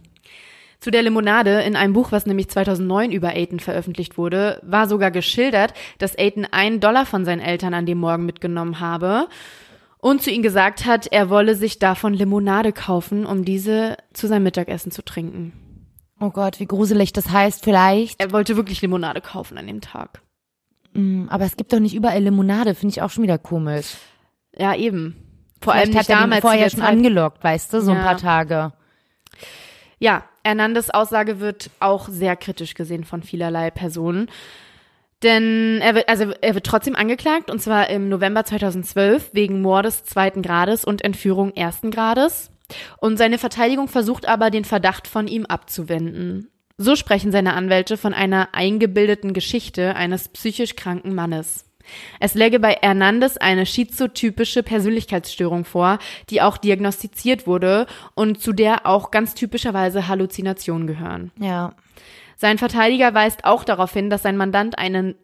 [0.80, 5.10] Zu der Limonade in einem Buch, was nämlich 2009 über Aiton veröffentlicht wurde, war sogar
[5.10, 9.28] geschildert, dass Aiton einen Dollar von seinen Eltern an dem Morgen mitgenommen habe
[10.06, 14.44] und zu ihnen gesagt hat, er wolle sich davon Limonade kaufen, um diese zu seinem
[14.44, 15.52] Mittagessen zu trinken.
[16.20, 18.22] Oh Gott, wie gruselig das heißt vielleicht.
[18.22, 20.22] Er wollte wirklich Limonade kaufen an dem Tag.
[20.94, 23.96] Mm, aber es gibt doch nicht überall Limonade, finde ich auch schon wieder komisch.
[24.56, 25.16] Ja, eben.
[25.60, 26.42] Vor Vielleicht allem hat er damals.
[26.42, 26.90] vorher schon Zeit.
[26.90, 28.04] angelockt, weißt du, so ein Ja.
[28.04, 28.74] paar Tage.
[29.98, 34.30] Ja, Hernandez Aussage wird auch sehr kritisch gesehen von vielerlei Personen.
[35.26, 40.04] Denn er wird, also er wird trotzdem angeklagt, und zwar im November 2012 wegen Mordes
[40.04, 42.52] zweiten Grades und Entführung ersten Grades.
[42.98, 46.52] Und seine Verteidigung versucht aber, den Verdacht von ihm abzuwenden.
[46.78, 51.66] So sprechen seine Anwälte von einer eingebildeten Geschichte eines psychisch kranken Mannes.
[52.20, 55.98] Es läge bei Hernandez eine schizotypische Persönlichkeitsstörung vor,
[56.30, 61.32] die auch diagnostiziert wurde und zu der auch ganz typischerweise Halluzinationen gehören.
[61.40, 61.74] Ja.
[62.38, 65.16] Sein Verteidiger weist auch darauf hin, dass sein Mandant einen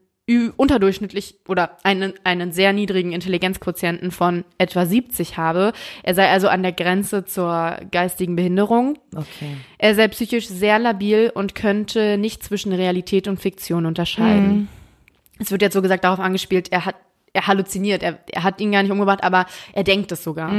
[0.56, 5.74] unterdurchschnittlich oder einen, einen sehr niedrigen Intelligenzquotienten von etwa 70 habe.
[6.04, 8.98] Er sei also an der Grenze zur geistigen Behinderung.
[9.14, 9.58] Okay.
[9.78, 14.70] Er sei psychisch sehr labil und könnte nicht zwischen Realität und Fiktion unterscheiden.
[15.40, 16.96] Es wird jetzt so gesagt darauf angespielt, er hat,
[17.34, 20.52] er halluziniert, er, er hat ihn gar nicht umgebracht, aber er denkt es sogar.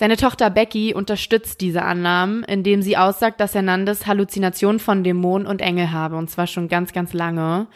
[0.00, 5.60] Seine Tochter Becky unterstützt diese Annahmen, indem sie aussagt, dass Hernandez Halluzinationen von Dämonen und
[5.60, 7.66] Engel habe, und zwar schon ganz, ganz lange.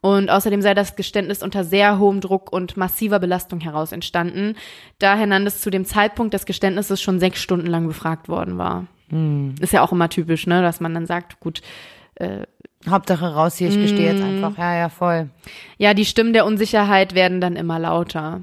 [0.00, 4.54] Und außerdem sei das Geständnis unter sehr hohem Druck und massiver Belastung heraus entstanden,
[4.98, 8.86] da Hernandez zu dem Zeitpunkt des Geständnisses schon sechs Stunden lang befragt worden war.
[9.60, 11.60] Ist ja auch immer typisch, ne, dass man dann sagt, gut,
[12.88, 14.16] Hauptsache raus hier, ich gestehe Mm.
[14.16, 14.56] jetzt einfach.
[14.56, 15.28] Ja, ja, voll.
[15.76, 18.40] Ja, die Stimmen der Unsicherheit werden dann immer lauter.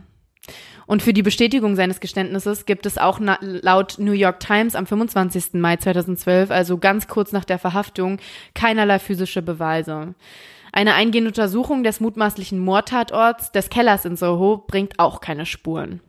[0.93, 5.53] Und für die Bestätigung seines Geständnisses gibt es auch laut New York Times am 25.
[5.53, 8.19] Mai 2012, also ganz kurz nach der Verhaftung,
[8.53, 10.13] keinerlei physische Beweise.
[10.71, 15.99] Eine eingehende Untersuchung des mutmaßlichen Mordtatorts des Kellers in Soho bringt auch keine Spuren.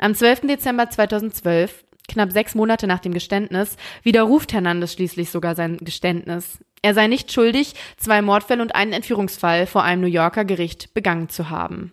[0.00, 0.48] Am 12.
[0.48, 6.58] Dezember 2012, knapp sechs Monate nach dem Geständnis, widerruft Hernandez schließlich sogar sein Geständnis.
[6.82, 11.28] Er sei nicht schuldig, zwei Mordfälle und einen Entführungsfall vor einem New Yorker Gericht begangen
[11.28, 11.92] zu haben.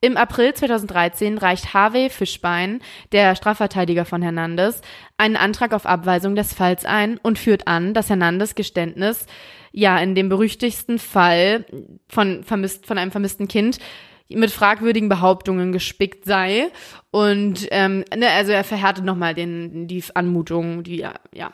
[0.00, 2.80] Im April 2013 reicht Harvey Fischbein,
[3.10, 4.80] der Strafverteidiger von Hernandez,
[5.16, 9.26] einen Antrag auf Abweisung des Falls ein und führt an, dass Hernandez Geständnis
[9.72, 11.64] ja in dem berüchtigsten Fall
[12.08, 13.80] von, vermisst, von einem vermissten Kind
[14.28, 16.68] mit fragwürdigen Behauptungen gespickt sei.
[17.10, 21.50] Und ähm, ne, also er verhärtet nochmal den die Anmutung, die ja, ja.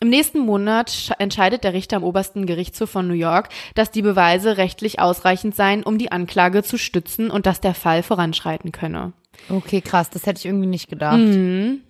[0.00, 4.02] Im nächsten Monat sch- entscheidet der Richter am obersten Gerichtshof von New York, dass die
[4.02, 9.12] Beweise rechtlich ausreichend seien, um die Anklage zu stützen und dass der Fall voranschreiten könne.
[9.48, 11.18] Okay, krass, das hätte ich irgendwie nicht gedacht.
[11.18, 11.80] Mhm.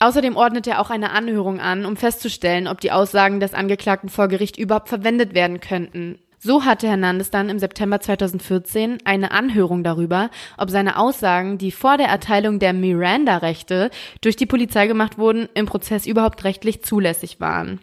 [0.00, 4.28] Außerdem ordnet er auch eine Anhörung an, um festzustellen, ob die Aussagen des Angeklagten vor
[4.28, 6.20] Gericht überhaupt verwendet werden könnten.
[6.40, 11.96] So hatte Hernandez dann im September 2014 eine Anhörung darüber, ob seine Aussagen, die vor
[11.96, 17.80] der Erteilung der Miranda-Rechte durch die Polizei gemacht wurden, im Prozess überhaupt rechtlich zulässig waren.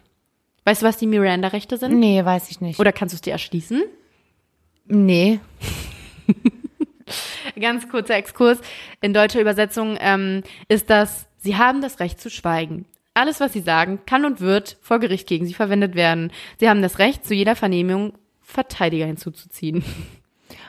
[0.64, 1.98] Weißt du, was die Miranda-Rechte sind?
[1.98, 2.80] Nee, weiß ich nicht.
[2.80, 3.82] Oder kannst du es dir erschließen?
[4.86, 5.40] nee.
[7.60, 8.58] Ganz kurzer Exkurs.
[9.00, 12.84] In deutscher Übersetzung ähm, ist das, Sie haben das Recht zu schweigen.
[13.14, 16.32] Alles, was Sie sagen, kann und wird vor Gericht gegen Sie verwendet werden.
[16.58, 18.12] Sie haben das Recht, zu jeder Vernehmung
[18.56, 19.84] Verteidiger hinzuzuziehen.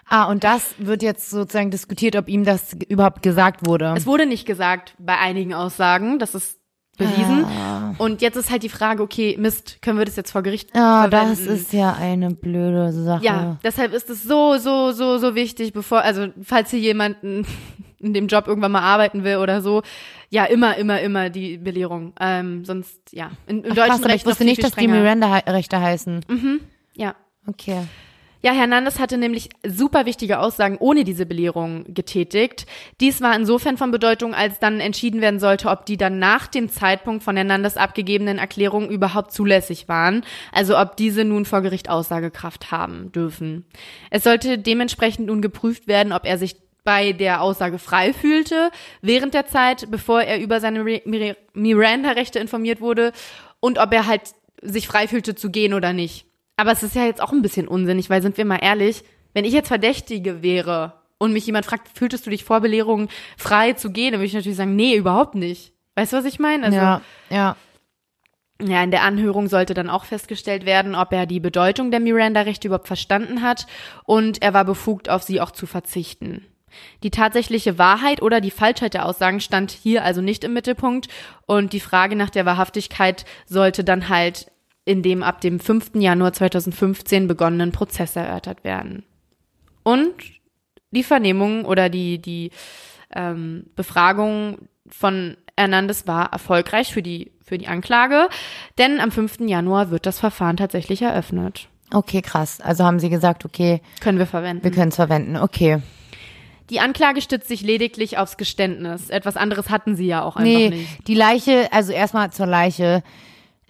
[0.10, 3.94] Ah, und das wird jetzt sozusagen diskutiert, ob ihm das überhaupt gesagt wurde.
[3.96, 6.60] Es wurde nicht gesagt bei einigen Aussagen, das ist
[6.98, 7.46] bewiesen.
[7.46, 7.94] Ah.
[7.98, 11.04] Und jetzt ist halt die Frage, okay, Mist, können wir das jetzt vor Gericht Ah,
[11.08, 11.30] verwenden?
[11.30, 13.24] das ist ja eine blöde Sache.
[13.24, 17.46] Ja, deshalb ist es so, so, so, so wichtig, bevor, also falls hier jemanden
[18.00, 19.82] in dem Job irgendwann mal arbeiten will oder so,
[20.30, 22.14] ja, immer, immer, immer die Belehrung.
[22.20, 24.76] Ähm, sonst, ja, in, im Ach, deutschen krass, Recht ich wusste viel, nicht, viel dass
[24.76, 24.88] die.
[24.88, 26.26] Miranda-Rechte heißen.
[26.96, 27.16] Ja.
[27.48, 27.84] Okay.
[28.44, 32.68] Ja, Hernandez hatte nämlich super wichtige Aussagen ohne diese Belehrung getätigt.
[33.02, 36.70] Dies war insofern von Bedeutung, als dann entschieden werden sollte, ob die dann nach dem
[36.70, 42.72] Zeitpunkt von Hernandez abgegebenen Erklärungen überhaupt zulässig waren, also ob diese nun vor Gericht Aussagekraft
[42.72, 43.66] haben dürfen.
[44.12, 48.70] Es sollte dementsprechend nun geprüft werden, ob er sich bei der Aussage frei fühlte,
[49.02, 50.86] während der Zeit, bevor er über seine
[51.54, 53.12] Miranda-Rechte informiert wurde
[53.60, 54.22] und ob er halt
[54.62, 56.28] sich frei fühlte zu gehen oder nicht.
[56.58, 59.04] Aber es ist ja jetzt auch ein bisschen unsinnig, weil sind wir mal ehrlich,
[59.34, 63.74] wenn ich jetzt Verdächtige wäre und mich jemand fragt, fühltest du dich vor Belehrung frei
[63.74, 65.74] zu gehen, dann würde ich natürlich sagen, nee, überhaupt nicht.
[65.96, 66.66] Weißt du, was ich meine?
[66.66, 67.56] Also, ja, ja.
[68.60, 72.68] Ja, in der Anhörung sollte dann auch festgestellt werden, ob er die Bedeutung der Miranda-Rechte
[72.68, 73.68] überhaupt verstanden hat
[74.04, 76.44] und er war befugt, auf sie auch zu verzichten.
[77.04, 81.08] Die tatsächliche Wahrheit oder die Falschheit der Aussagen stand hier also nicht im Mittelpunkt
[81.46, 84.52] und die Frage nach der Wahrhaftigkeit sollte dann halt
[84.88, 85.92] in dem ab dem 5.
[85.96, 89.04] Januar 2015 begonnenen Prozess erörtert werden.
[89.84, 90.14] Und
[90.92, 92.52] die Vernehmung oder die, die
[93.14, 98.30] ähm, Befragung von Hernandez war erfolgreich für die, für die Anklage,
[98.78, 99.40] denn am 5.
[99.42, 101.68] Januar wird das Verfahren tatsächlich eröffnet.
[101.92, 102.62] Okay, krass.
[102.62, 103.82] Also haben Sie gesagt, okay.
[104.00, 104.64] Können wir verwenden.
[104.64, 105.82] Wir können es verwenden, okay.
[106.70, 109.10] Die Anklage stützt sich lediglich aufs Geständnis.
[109.10, 111.08] Etwas anderes hatten sie ja auch einfach nee, nicht.
[111.08, 113.04] Die Leiche, also erstmal zur Leiche.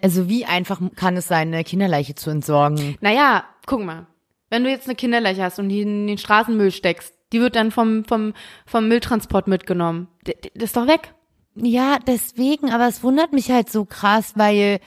[0.01, 2.97] Also wie einfach kann es sein, eine Kinderleiche zu entsorgen?
[3.01, 4.07] Naja, guck mal.
[4.49, 7.71] Wenn du jetzt eine Kinderleiche hast und die in den Straßenmüll steckst, die wird dann
[7.71, 8.33] vom, vom,
[8.65, 10.07] vom Mülltransport mitgenommen.
[10.23, 11.13] Das ist doch weg.
[11.55, 14.79] Ja, deswegen, aber es wundert mich halt so krass, weil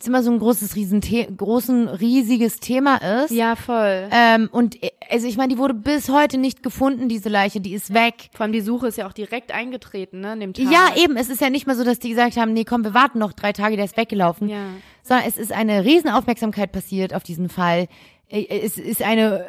[0.00, 3.32] es immer so ein großes, riesen großen, riesiges Thema ist.
[3.32, 4.08] Ja, voll.
[4.12, 7.74] Ähm, und äh, also ich meine, die wurde bis heute nicht gefunden, diese Leiche, die
[7.74, 8.30] ist weg.
[8.32, 10.70] Vor allem die Suche ist ja auch direkt eingetreten, ne, an dem Tag.
[10.70, 12.94] Ja, eben, es ist ja nicht mal so, dass die gesagt haben, nee, komm, wir
[12.94, 14.48] warten noch drei Tage, der ist weggelaufen.
[14.48, 14.66] Ja.
[15.02, 17.88] Sondern es ist eine Riesenaufmerksamkeit passiert auf diesen Fall.
[18.28, 19.46] Äh, es ist eine,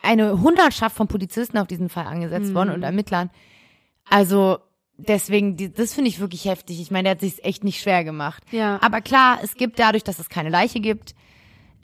[0.00, 2.54] eine Hundertschaft von Polizisten auf diesen Fall angesetzt mhm.
[2.54, 3.30] worden und Ermittlern.
[4.08, 4.58] Also,
[4.98, 6.80] deswegen, die, das finde ich wirklich heftig.
[6.80, 8.42] Ich meine, der hat sich echt nicht schwer gemacht.
[8.50, 8.78] Ja.
[8.82, 11.14] Aber klar, es gibt dadurch, dass es keine Leiche gibt,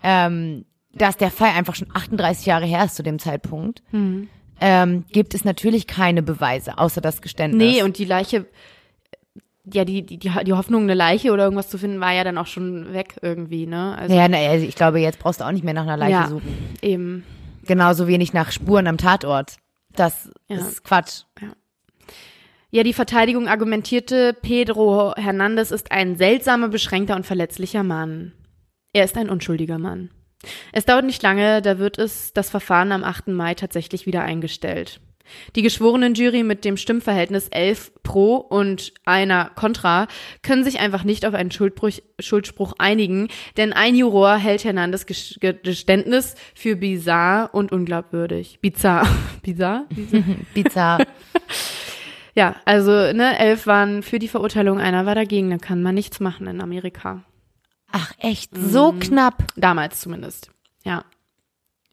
[0.03, 4.29] ähm, dass der Fall einfach schon 38 Jahre her ist zu dem Zeitpunkt, mhm.
[4.61, 7.77] ähm, gibt es natürlich keine Beweise, außer das Geständnis.
[7.77, 8.47] Nee, und die Leiche,
[9.65, 12.47] ja, die, die, die Hoffnung, eine Leiche oder irgendwas zu finden, war ja dann auch
[12.47, 13.97] schon weg irgendwie, ne?
[13.97, 16.13] Also, ja, na, also ich glaube, jetzt brauchst du auch nicht mehr nach einer Leiche
[16.13, 16.77] ja, suchen.
[16.83, 17.25] Eben.
[17.65, 19.57] Genauso wenig nach Spuren am Tatort.
[19.97, 20.57] Das ja.
[20.57, 21.23] ist Quatsch.
[21.41, 21.49] Ja.
[22.75, 28.33] Ja, die Verteidigung argumentierte, Pedro Hernandez ist ein seltsamer, beschränkter und verletzlicher Mann.
[28.93, 30.11] Er ist ein unschuldiger Mann.
[30.73, 33.29] Es dauert nicht lange, da wird es das Verfahren am 8.
[33.29, 35.01] Mai tatsächlich wieder eingestellt.
[35.55, 40.09] Die geschworenen Jury mit dem Stimmverhältnis 11 pro und einer contra
[40.43, 46.35] können sich einfach nicht auf einen Schuldbruch, Schuldspruch einigen, denn ein Juror hält Hernandez Geständnis
[46.57, 48.59] für bizarr und unglaubwürdig.
[48.61, 49.07] Bizarr.
[49.43, 49.87] Bizarr?
[50.55, 50.99] Bizarr.
[52.35, 55.51] Ja, also ne, elf waren für die Verurteilung, einer war dagegen.
[55.51, 57.23] Da kann man nichts machen in Amerika.
[57.93, 59.01] Ach echt, so mhm.
[59.01, 59.45] knapp.
[59.57, 60.51] Damals zumindest.
[60.85, 61.05] Ja.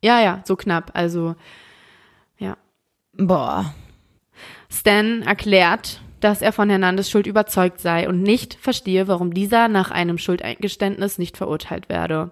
[0.04, 0.92] Ja, ja, so knapp.
[0.96, 1.36] Also,
[2.40, 2.58] ja.
[3.14, 3.76] Boah.
[4.68, 9.92] Stan erklärt, dass er von Hernandez Schuld überzeugt sei und nicht verstehe, warum dieser nach
[9.92, 12.32] einem Schuldeingeständnis nicht verurteilt werde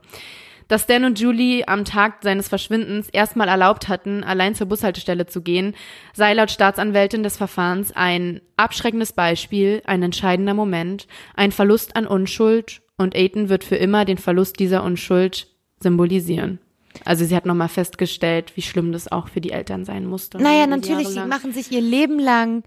[0.69, 5.41] dass Dan und Julie am Tag seines Verschwindens erstmal erlaubt hatten, allein zur Bushaltestelle zu
[5.41, 5.75] gehen,
[6.13, 12.81] sei laut Staatsanwältin des Verfahrens ein abschreckendes Beispiel, ein entscheidender Moment, ein Verlust an Unschuld
[12.97, 15.47] und Aiton wird für immer den Verlust dieser Unschuld
[15.81, 16.59] symbolisieren.
[17.03, 20.37] Also sie hat nochmal festgestellt, wie schlimm das auch für die Eltern sein musste.
[20.37, 22.63] Naja, natürlich, sie machen sich ihr Leben lang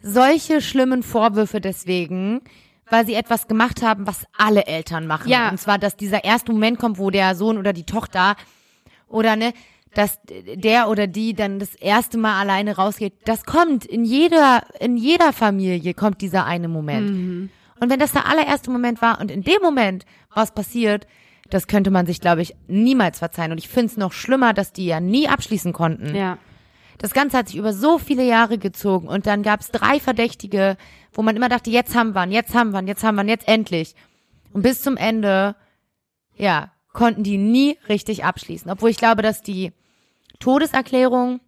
[0.00, 2.42] solche schlimmen Vorwürfe deswegen
[2.90, 5.28] weil sie etwas gemacht haben, was alle Eltern machen.
[5.28, 5.50] Ja.
[5.50, 8.36] Und zwar, dass dieser erste Moment kommt, wo der Sohn oder die Tochter
[9.08, 9.52] oder ne,
[9.94, 13.14] dass der oder die dann das erste Mal alleine rausgeht.
[13.24, 17.10] Das kommt in jeder in jeder Familie kommt dieser eine Moment.
[17.10, 17.50] Mhm.
[17.80, 21.06] Und wenn das der allererste Moment war und in dem Moment was passiert,
[21.50, 23.52] das könnte man sich, glaube ich, niemals verzeihen.
[23.52, 26.14] Und ich finde es noch schlimmer, dass die ja nie abschließen konnten.
[26.14, 26.38] Ja.
[26.98, 30.76] Das Ganze hat sich über so viele Jahre gezogen und dann gab es drei Verdächtige,
[31.16, 33.24] wo man immer dachte, jetzt haben wir ihn, jetzt haben wir ihn, jetzt haben wir
[33.24, 33.94] ihn, jetzt endlich.
[34.52, 35.56] Und bis zum Ende,
[36.36, 38.70] ja, konnten die nie richtig abschließen.
[38.70, 39.72] Obwohl ich glaube, dass die
[40.38, 41.40] Todeserklärung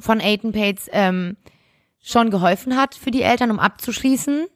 [0.00, 1.36] von Aiden Pates ähm,
[2.02, 4.46] schon geholfen hat für die Eltern, um abzuschließen.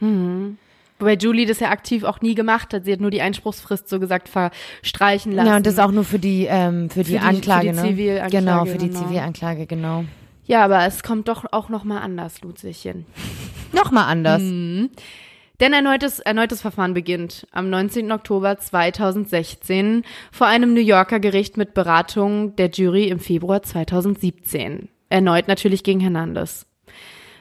[0.00, 0.58] Mhm.
[0.98, 2.84] Wobei Julie das ja aktiv auch nie gemacht hat.
[2.84, 5.48] Sie hat nur die Einspruchsfrist so gesagt verstreichen lassen.
[5.48, 7.80] Ja, und das auch nur für die, ähm, für, die, für die Anklage, für die
[7.80, 7.88] ne?
[7.88, 9.00] Zivilanklage, genau, für die genau.
[9.00, 10.04] Zivilanklage, genau.
[10.44, 13.06] Ja, aber es kommt doch auch nochmal anders, Lutzchen.
[13.72, 14.42] Nochmal anders.
[14.42, 14.90] Mhm.
[15.60, 18.10] Denn erneutes, erneutes Verfahren beginnt am 19.
[18.10, 24.88] Oktober 2016 vor einem New Yorker Gericht mit Beratung der Jury im Februar 2017.
[25.08, 26.66] Erneut natürlich gegen Hernandez.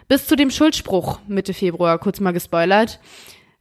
[0.07, 2.99] Bis zu dem Schuldspruch Mitte Februar, kurz mal gespoilert,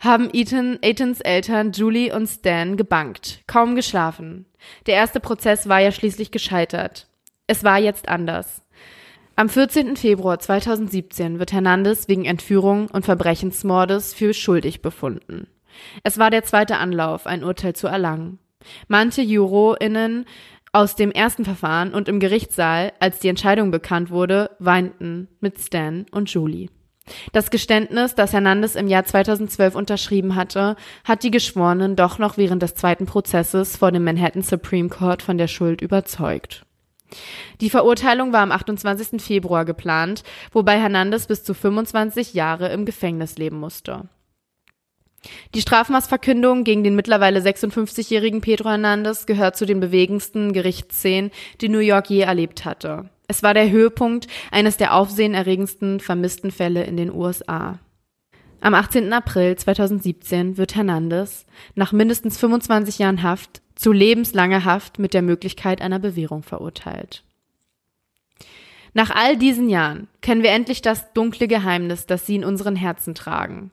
[0.01, 4.47] haben Ethan, Ethans Eltern Julie und Stan gebankt, kaum geschlafen.
[4.87, 7.07] Der erste Prozess war ja schließlich gescheitert.
[7.47, 8.62] Es war jetzt anders.
[9.41, 9.97] Am 14.
[9.97, 15.47] Februar 2017 wird Hernandez wegen Entführung und Verbrechensmordes für schuldig befunden.
[16.05, 18.38] Es war der zweite Anlauf, ein Urteil zu erlangen.
[18.86, 20.26] Manche JurorInnen
[20.72, 26.05] aus dem ersten Verfahren und im Gerichtssaal, als die Entscheidung bekannt wurde, weinten mit Stan
[26.11, 26.68] und Julie.
[27.32, 32.62] Das Geständnis, das Hernandez im Jahr 2012 unterschrieben hatte, hat die Geschworenen doch noch während
[32.62, 36.66] des zweiten Prozesses vor dem Manhattan Supreme Court von der Schuld überzeugt.
[37.61, 39.21] Die Verurteilung war am 28.
[39.23, 44.09] Februar geplant, wobei Hernandez bis zu 25 Jahre im Gefängnis leben musste.
[45.55, 51.31] Die Strafmaßverkündung gegen den mittlerweile 56-jährigen Pedro Hernandez gehört zu den bewegendsten Gerichtsszenen,
[51.61, 53.11] die New York je erlebt hatte.
[53.29, 57.79] Es war der Höhepunkt eines der aufsehenerregendsten vermissten Fälle in den USA.
[58.63, 59.11] Am 18.
[59.13, 65.81] April 2017 wird Hernandez nach mindestens 25 Jahren Haft zu lebenslanger Haft mit der Möglichkeit
[65.81, 67.25] einer Bewährung verurteilt.
[68.93, 73.15] Nach all diesen Jahren kennen wir endlich das dunkle Geheimnis, das sie in unseren Herzen
[73.15, 73.71] tragen.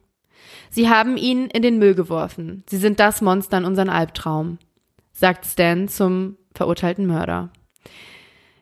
[0.69, 2.63] Sie haben ihn in den Müll geworfen.
[2.69, 4.57] Sie sind das Monster in unseren Albtraum,
[5.11, 7.49] sagt Stan zum verurteilten Mörder.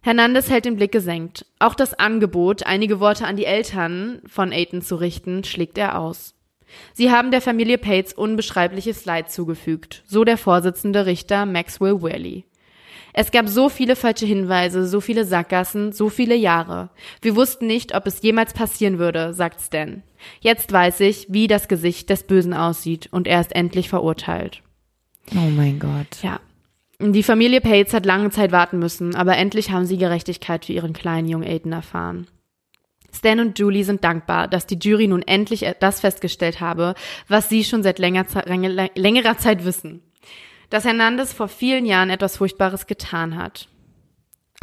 [0.06, 1.48] Hernandez hält den Blick gesenkt.
[1.58, 6.36] Auch das Angebot, einige Worte an die Eltern von Aiton zu richten, schlägt er aus.
[6.94, 12.46] Sie haben der Familie Pates unbeschreibliches Leid zugefügt, so der Vorsitzende Richter Maxwell Whaley.
[13.14, 16.92] Es gab so viele falsche Hinweise, so viele Sackgassen, so viele Jahre.
[17.24, 20.04] Wir wussten nicht, ob es jemals passieren würde, sagt Stan.
[20.40, 24.62] Jetzt weiß ich, wie das Gesicht des Bösen aussieht und er ist endlich verurteilt.
[25.32, 26.22] Oh mein Gott.
[26.22, 26.40] Ja,
[27.00, 30.94] die Familie Pates hat lange Zeit warten müssen, aber endlich haben sie Gerechtigkeit für ihren
[30.94, 32.28] kleinen jungen Aiden erfahren.
[33.14, 36.96] Stan und Julie sind dankbar, dass die Jury nun endlich das festgestellt habe,
[37.28, 38.26] was sie schon seit länger,
[38.96, 40.02] längerer Zeit wissen.
[40.70, 43.68] Dass Hernandez vor vielen Jahren etwas Furchtbares getan hat.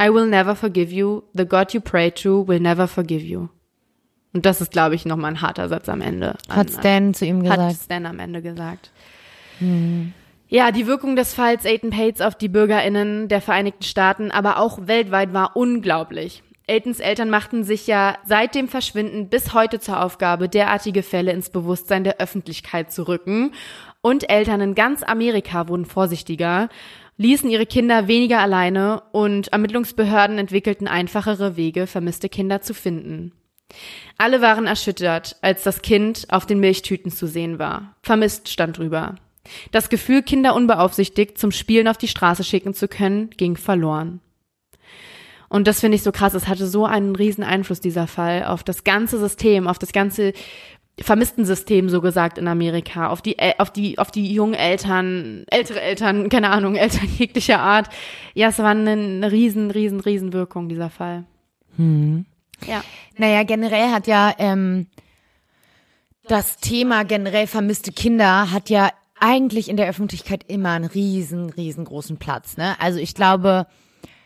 [0.01, 1.23] I will never forgive you.
[1.33, 3.47] The God you pray to will never forgive you.
[4.33, 6.35] Und das ist, glaube ich, nochmal ein harter Satz am Ende.
[6.49, 7.61] Hat Stan zu ihm gesagt.
[7.61, 8.91] Hat Stan am Ende gesagt.
[9.59, 10.13] Hm.
[10.55, 14.85] Ja, die Wirkung des Falls Aiton Pates auf die BürgerInnen der Vereinigten Staaten, aber auch
[14.85, 16.43] weltweit war unglaublich.
[16.69, 21.49] Aitons Eltern machten sich ja seit dem Verschwinden bis heute zur Aufgabe, derartige Fälle ins
[21.49, 23.55] Bewusstsein der Öffentlichkeit zu rücken.
[24.01, 26.69] Und Eltern in ganz Amerika wurden vorsichtiger,
[27.17, 33.31] ließen ihre Kinder weniger alleine und Ermittlungsbehörden entwickelten einfachere Wege, vermisste Kinder zu finden.
[34.19, 37.95] Alle waren erschüttert, als das Kind auf den Milchtüten zu sehen war.
[38.03, 39.15] Vermisst stand drüber.
[39.71, 44.21] Das Gefühl, Kinder unbeaufsichtigt zum Spielen auf die Straße schicken zu können, ging verloren.
[45.49, 46.33] Und das finde ich so krass.
[46.33, 50.33] Es hatte so einen riesen Einfluss, dieser Fall, auf das ganze System, auf das ganze
[50.99, 56.29] Vermisstensystem, so gesagt, in Amerika, auf die, auf die, auf die jungen Eltern, ältere Eltern,
[56.29, 57.89] keine Ahnung, Eltern jeglicher Art.
[58.33, 61.25] Ja, es war eine, eine riesen, riesen, riesen Wirkung, dieser Fall.
[61.77, 62.25] Hm.
[62.65, 62.83] Ja.
[63.17, 64.87] Naja, generell hat ja, ähm,
[66.27, 68.89] das Thema generell vermisste Kinder hat ja
[69.23, 72.57] eigentlich in der Öffentlichkeit immer einen riesen, riesengroßen Platz.
[72.57, 72.75] Ne?
[72.81, 73.67] Also ich glaube,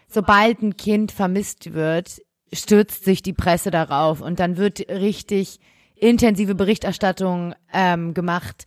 [0.08, 2.20] sobald ein Kind vermisst wird,
[2.52, 5.60] stürzt sich die Presse darauf und dann wird richtig
[5.96, 8.66] intensive Berichterstattung ähm, gemacht.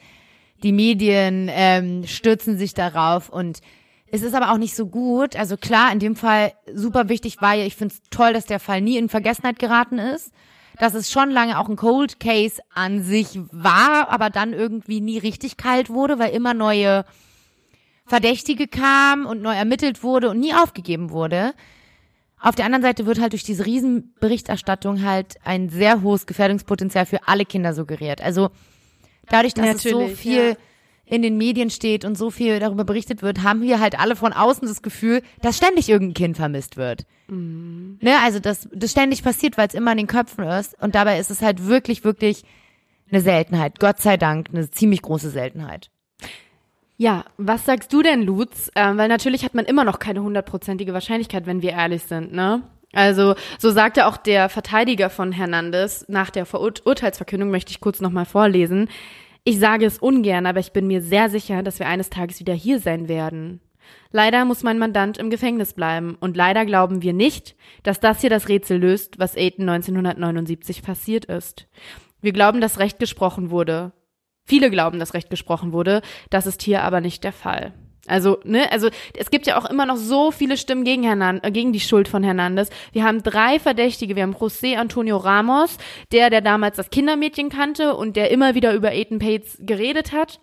[0.63, 3.61] Die Medien ähm, stürzen sich darauf und
[4.13, 5.35] es ist aber auch nicht so gut.
[5.35, 8.61] Also klar, in dem Fall super wichtig war ja, ich finde es toll, dass der
[8.61, 10.33] Fall nie in Vergessenheit geraten ist
[10.81, 15.19] dass es schon lange auch ein Cold Case an sich war, aber dann irgendwie nie
[15.19, 17.05] richtig kalt wurde, weil immer neue
[18.07, 21.53] Verdächtige kamen und neu ermittelt wurde und nie aufgegeben wurde.
[22.41, 27.29] Auf der anderen Seite wird halt durch diese Riesenberichterstattung halt ein sehr hohes Gefährdungspotenzial für
[27.29, 28.23] alle Kinder suggeriert.
[28.23, 28.49] Also
[29.29, 30.57] dadurch, dass Natürlich, es so viel ja
[31.11, 34.33] in den Medien steht und so viel darüber berichtet wird, haben wir halt alle von
[34.33, 37.05] außen das Gefühl, dass ständig irgendein Kind vermisst wird.
[37.29, 37.99] Mhm.
[38.01, 40.81] Ne, also das, das ständig passiert, weil es immer in den Köpfen ist.
[40.81, 42.45] Und dabei ist es halt wirklich, wirklich
[43.11, 43.81] eine Seltenheit.
[43.81, 45.91] Gott sei Dank, eine ziemlich große Seltenheit.
[46.97, 48.71] Ja, was sagst du denn, Lutz?
[48.77, 52.63] Ähm, weil natürlich hat man immer noch keine hundertprozentige Wahrscheinlichkeit, wenn wir ehrlich sind, ne?
[52.93, 58.25] Also, so sagte auch der Verteidiger von Hernandez nach der Verurteilsverkündung, möchte ich kurz nochmal
[58.25, 58.89] vorlesen.
[59.45, 62.55] Ich sage es ungern, aber ich bin mir sehr sicher, dass wir eines Tages wieder
[62.55, 63.61] hier sein werden.
[64.13, 68.31] Leider muss mein Mandant im Gefängnis bleiben und leider glauben wir nicht, dass das hier
[68.31, 71.67] das Rätsel löst, was Aiden 1979 passiert ist.
[72.21, 73.93] Wir glauben, dass Recht gesprochen wurde.
[74.45, 76.03] viele glauben, dass Recht gesprochen wurde.
[76.29, 77.73] Das ist hier aber nicht der Fall.
[78.07, 81.51] Also, ne, also es gibt ja auch immer noch so viele Stimmen gegen, Hernan äh,
[81.51, 82.71] gegen die Schuld von Hernandez.
[82.93, 84.17] Wir haben drei Verdächtige.
[84.17, 85.77] Wir haben José Antonio Ramos,
[86.13, 90.41] der, der damals das Kindermädchen kannte und der immer wieder über Ethan Pates geredet hat.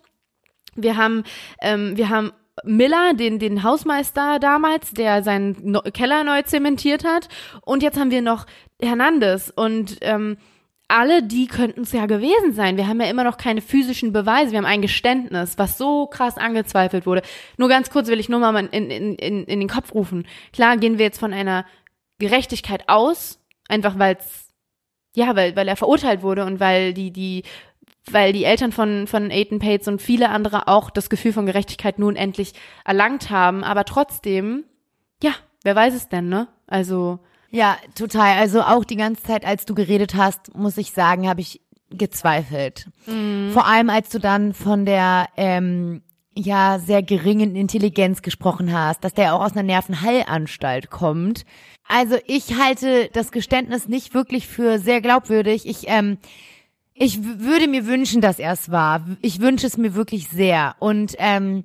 [0.76, 1.24] Wir haben,
[1.60, 2.32] ähm, wir haben
[2.64, 7.28] Miller, den, den Hausmeister damals, der seinen Keller neu zementiert hat.
[7.62, 8.46] Und jetzt haben wir noch
[8.80, 9.52] Hernandez.
[9.54, 10.38] Und ähm,
[10.88, 12.78] alle die könnten es ja gewesen sein.
[12.78, 14.52] Wir haben ja immer noch keine physischen Beweise.
[14.52, 17.22] Wir haben ein Geständnis, was so krass angezweifelt wurde.
[17.58, 20.26] Nur ganz kurz will ich nur mal in, in, in, in den Kopf rufen.
[20.52, 21.66] Klar gehen wir jetzt von einer
[22.18, 24.48] Gerechtigkeit aus, einfach weil es,
[25.14, 27.42] ja, weil, weil er verurteilt wurde und weil die, die,
[28.10, 31.98] weil die Eltern von, von Aiden Pates und viele andere auch das Gefühl von Gerechtigkeit
[31.98, 32.54] nun endlich
[32.86, 33.62] erlangt haben.
[33.62, 34.64] Aber trotzdem,
[35.22, 35.32] ja,
[35.64, 36.48] wer weiß es denn, ne?
[36.66, 37.20] Also,
[37.50, 38.38] ja, total.
[38.38, 42.88] Also auch die ganze Zeit, als du geredet hast, muss ich sagen, habe ich gezweifelt.
[43.06, 43.50] Mhm.
[43.52, 46.02] Vor allem, als du dann von der ähm,
[46.34, 51.44] ja sehr geringen Intelligenz gesprochen hast, dass der auch aus einer Nervenheilanstalt kommt.
[51.88, 55.66] Also ich halte das Geständnis nicht wirklich für sehr glaubwürdig.
[55.66, 56.18] Ich ähm,
[57.00, 59.06] ich würde mir wünschen, dass er es war.
[59.22, 60.74] Ich wünsche es mir wirklich sehr.
[60.80, 61.64] Und ähm,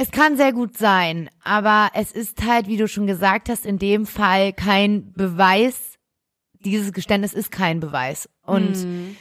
[0.00, 3.80] es kann sehr gut sein, aber es ist halt, wie du schon gesagt hast, in
[3.80, 5.98] dem Fall kein Beweis.
[6.60, 8.28] Dieses Geständnis ist kein Beweis.
[8.46, 9.16] Und mhm.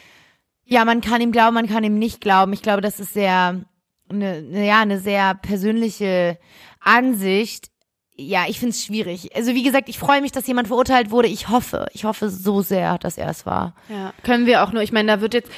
[0.66, 2.54] ja, man kann ihm glauben, man kann ihm nicht glauben.
[2.54, 3.66] Ich glaube, das ist sehr,
[4.08, 6.38] eine, ja, eine sehr persönliche
[6.80, 7.70] Ansicht.
[8.16, 9.36] Ja, ich finde es schwierig.
[9.36, 11.28] Also wie gesagt, ich freue mich, dass jemand verurteilt wurde.
[11.28, 13.74] Ich hoffe, ich hoffe so sehr, dass er es war.
[13.90, 14.84] Ja, können wir auch nur.
[14.84, 15.52] Ich meine, da wird jetzt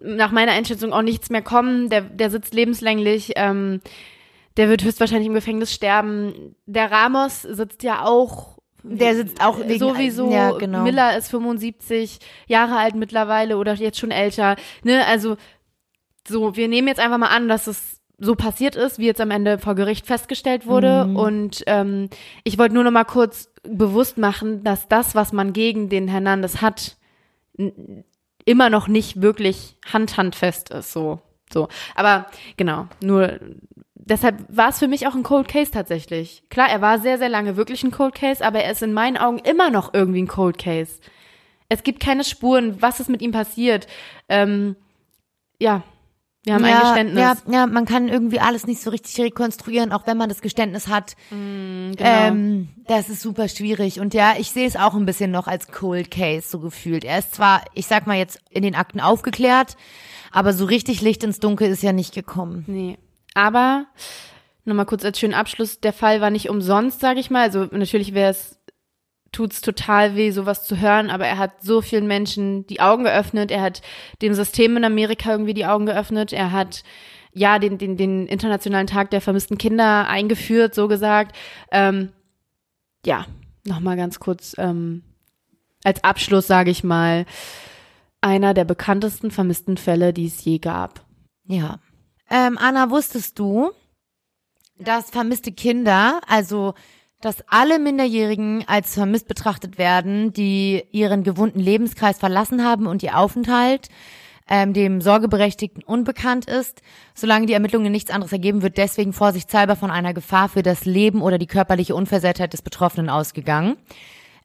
[0.00, 1.90] nach meiner Einschätzung auch nichts mehr kommen.
[1.90, 3.32] Der, der sitzt lebenslänglich.
[3.34, 3.80] Ähm,
[4.56, 6.54] der wird höchstwahrscheinlich im Gefängnis sterben.
[6.66, 8.54] Der Ramos sitzt ja auch
[8.86, 10.30] der sitzt auch wegen, sowieso.
[10.30, 10.82] Ja, genau.
[10.82, 14.56] Miller ist 75 Jahre alt mittlerweile oder jetzt schon älter.
[14.82, 15.36] Ne, also
[16.28, 19.30] so, wir nehmen jetzt einfach mal an, dass es so passiert ist, wie jetzt am
[19.30, 21.06] Ende vor Gericht festgestellt wurde.
[21.06, 21.16] Mhm.
[21.16, 22.10] Und ähm,
[22.44, 26.60] ich wollte nur noch mal kurz bewusst machen, dass das, was man gegen den Hernandez
[26.60, 26.96] hat,
[28.44, 30.92] immer noch nicht wirklich handhandfest ist.
[30.92, 31.20] So,
[31.52, 31.68] so.
[31.94, 32.26] Aber
[32.56, 33.38] genau, nur
[34.06, 36.42] deshalb war es für mich auch ein Cold Case tatsächlich.
[36.50, 39.16] Klar, er war sehr, sehr lange wirklich ein Cold Case, aber er ist in meinen
[39.16, 41.00] Augen immer noch irgendwie ein Cold Case.
[41.68, 43.86] Es gibt keine Spuren, was ist mit ihm passiert.
[44.28, 44.76] Ähm,
[45.58, 45.82] ja,
[46.44, 47.22] wir haben ja, ein Geständnis.
[47.22, 50.88] Ja, ja, man kann irgendwie alles nicht so richtig rekonstruieren, auch wenn man das Geständnis
[50.88, 51.16] hat.
[51.30, 51.96] Mm, genau.
[51.98, 53.98] ähm, das ist super schwierig.
[53.98, 57.04] Und ja, ich sehe es auch ein bisschen noch als Cold Case so gefühlt.
[57.04, 59.78] Er ist zwar, ich sag mal jetzt, in den Akten aufgeklärt,
[60.32, 62.64] aber so richtig Licht ins Dunkel ist ja nicht gekommen.
[62.66, 62.98] Nee.
[63.34, 63.86] Aber
[64.64, 67.42] nochmal kurz als schönen Abschluss, der Fall war nicht umsonst, sage ich mal.
[67.42, 68.58] Also natürlich wäre es
[69.34, 73.50] tut's total weh, sowas zu hören, aber er hat so vielen Menschen die Augen geöffnet,
[73.50, 73.82] er hat
[74.22, 76.84] dem System in Amerika irgendwie die Augen geöffnet, er hat
[77.32, 81.34] ja den, den, den internationalen Tag der vermissten Kinder eingeführt, so gesagt.
[81.72, 82.10] Ähm,
[83.04, 83.26] ja,
[83.64, 85.02] nochmal ganz kurz ähm,
[85.82, 87.26] als Abschluss sage ich mal,
[88.20, 91.04] einer der bekanntesten vermissten Fälle, die es je gab.
[91.46, 91.80] Ja,
[92.34, 93.70] ähm, Anna, wusstest du,
[94.76, 96.74] dass vermisste Kinder, also
[97.20, 103.16] dass alle Minderjährigen als vermisst betrachtet werden, die ihren gewohnten Lebenskreis verlassen haben und ihr
[103.16, 103.88] Aufenthalt
[104.48, 106.82] ähm, dem Sorgeberechtigten unbekannt ist,
[107.14, 111.22] solange die Ermittlungen nichts anderes ergeben, wird deswegen vorsichtshalber von einer Gefahr für das Leben
[111.22, 113.76] oder die körperliche Unversehrtheit des Betroffenen ausgegangen.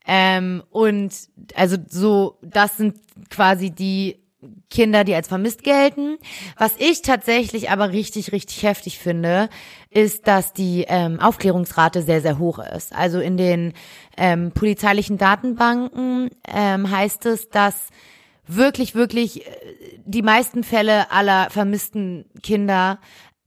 [0.06, 1.12] Ähm, und
[1.56, 3.00] also so, das sind
[3.32, 4.29] quasi die
[4.70, 6.18] Kinder, die als vermisst gelten.
[6.58, 9.50] Was ich tatsächlich aber richtig, richtig heftig finde,
[9.90, 12.96] ist, dass die ähm, Aufklärungsrate sehr, sehr hoch ist.
[12.96, 13.74] Also in den
[14.18, 17.90] ähm, polizeilichen Datenbanken ähm, heißt es, dass
[18.48, 19.50] wirklich, wirklich äh,
[20.06, 23.00] die meisten Fälle aller vermissten Kinder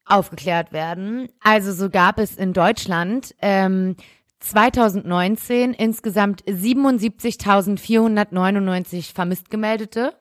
[0.05, 1.31] aufgeklärt werden.
[1.41, 3.97] Also so gab es in Deutschland ähm,
[4.41, 10.15] 2019 insgesamt 77.499 vermisst gemeldete.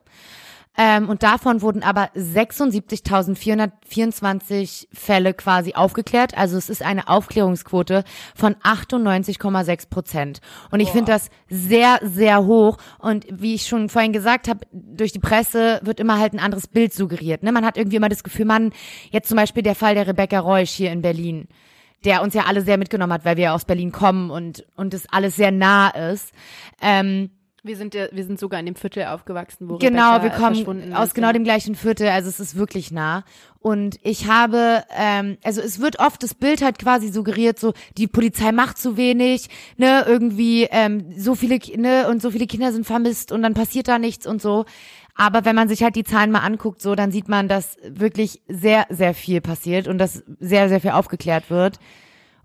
[0.76, 6.34] Ähm, und davon wurden aber 76.424 Fälle quasi aufgeklärt.
[6.36, 8.04] Also es ist eine Aufklärungsquote
[8.34, 10.40] von 98,6 Prozent.
[10.70, 12.78] Und ich finde das sehr, sehr hoch.
[12.98, 16.68] Und wie ich schon vorhin gesagt habe, durch die Presse wird immer halt ein anderes
[16.68, 17.42] Bild suggeriert.
[17.42, 17.52] Ne?
[17.52, 18.72] Man hat irgendwie immer das Gefühl, man,
[19.10, 21.48] jetzt zum Beispiel der Fall der Rebecca Reusch hier in Berlin
[22.04, 24.92] der uns ja alle sehr mitgenommen hat, weil wir ja aus Berlin kommen und und
[24.92, 26.32] es alles sehr nah ist.
[26.80, 27.30] Ähm,
[27.64, 30.94] wir sind ja, wir sind sogar in dem Viertel aufgewachsen, wo genau, Rebecca wir kommen
[30.94, 33.24] aus genau dem gleichen Viertel, also es ist wirklich nah.
[33.60, 38.08] Und ich habe, ähm, also es wird oft das Bild halt quasi suggeriert, so die
[38.08, 42.84] Polizei macht zu wenig, ne, irgendwie ähm, so viele, ne, und so viele Kinder sind
[42.84, 44.64] vermisst und dann passiert da nichts und so.
[45.14, 48.40] Aber wenn man sich halt die Zahlen mal anguckt, so, dann sieht man, dass wirklich
[48.48, 51.78] sehr, sehr viel passiert und dass sehr, sehr viel aufgeklärt wird.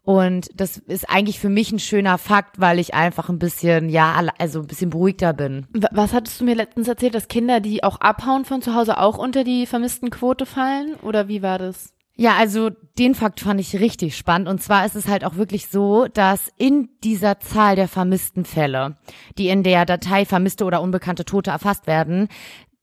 [0.07, 4.17] Und das ist eigentlich für mich ein schöner Fakt, weil ich einfach ein bisschen, ja,
[4.37, 5.67] also ein bisschen beruhigter bin.
[5.91, 9.17] Was hattest du mir letztens erzählt, dass Kinder, die auch abhauen von zu Hause, auch
[9.17, 10.95] unter die vermissten Quote fallen?
[11.03, 11.93] Oder wie war das?
[12.15, 14.47] Ja, also den Fakt fand ich richtig spannend.
[14.47, 18.95] Und zwar ist es halt auch wirklich so, dass in dieser Zahl der vermissten Fälle,
[19.37, 22.29] die in der Datei vermisste oder unbekannte Tote erfasst werden,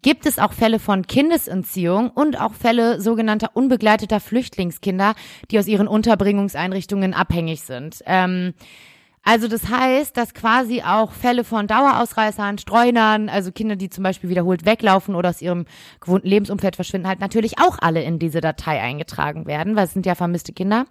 [0.05, 5.15] gibt es auch Fälle von Kindesentziehung und auch Fälle sogenannter unbegleiteter Flüchtlingskinder,
[5.51, 8.03] die aus ihren Unterbringungseinrichtungen abhängig sind.
[8.05, 8.53] Ähm,
[9.23, 14.29] also das heißt, dass quasi auch Fälle von Dauerausreißern, Streunern, also Kinder, die zum Beispiel
[14.29, 15.65] wiederholt weglaufen oder aus ihrem
[16.01, 20.05] gewohnten Lebensumfeld verschwinden, halt natürlich auch alle in diese Datei eingetragen werden, weil es sind
[20.05, 20.85] ja vermisste Kinder.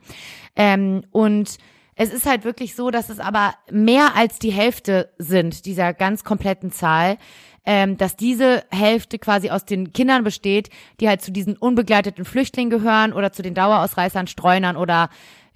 [0.56, 1.60] Ähm, und
[1.96, 6.24] es ist halt wirklich so, dass es aber mehr als die Hälfte sind dieser ganz
[6.24, 7.18] kompletten Zahl,
[7.66, 12.70] ähm, dass diese Hälfte quasi aus den Kindern besteht, die halt zu diesen unbegleiteten Flüchtlingen
[12.70, 15.10] gehören oder zu den Dauerausreißern, Streunern oder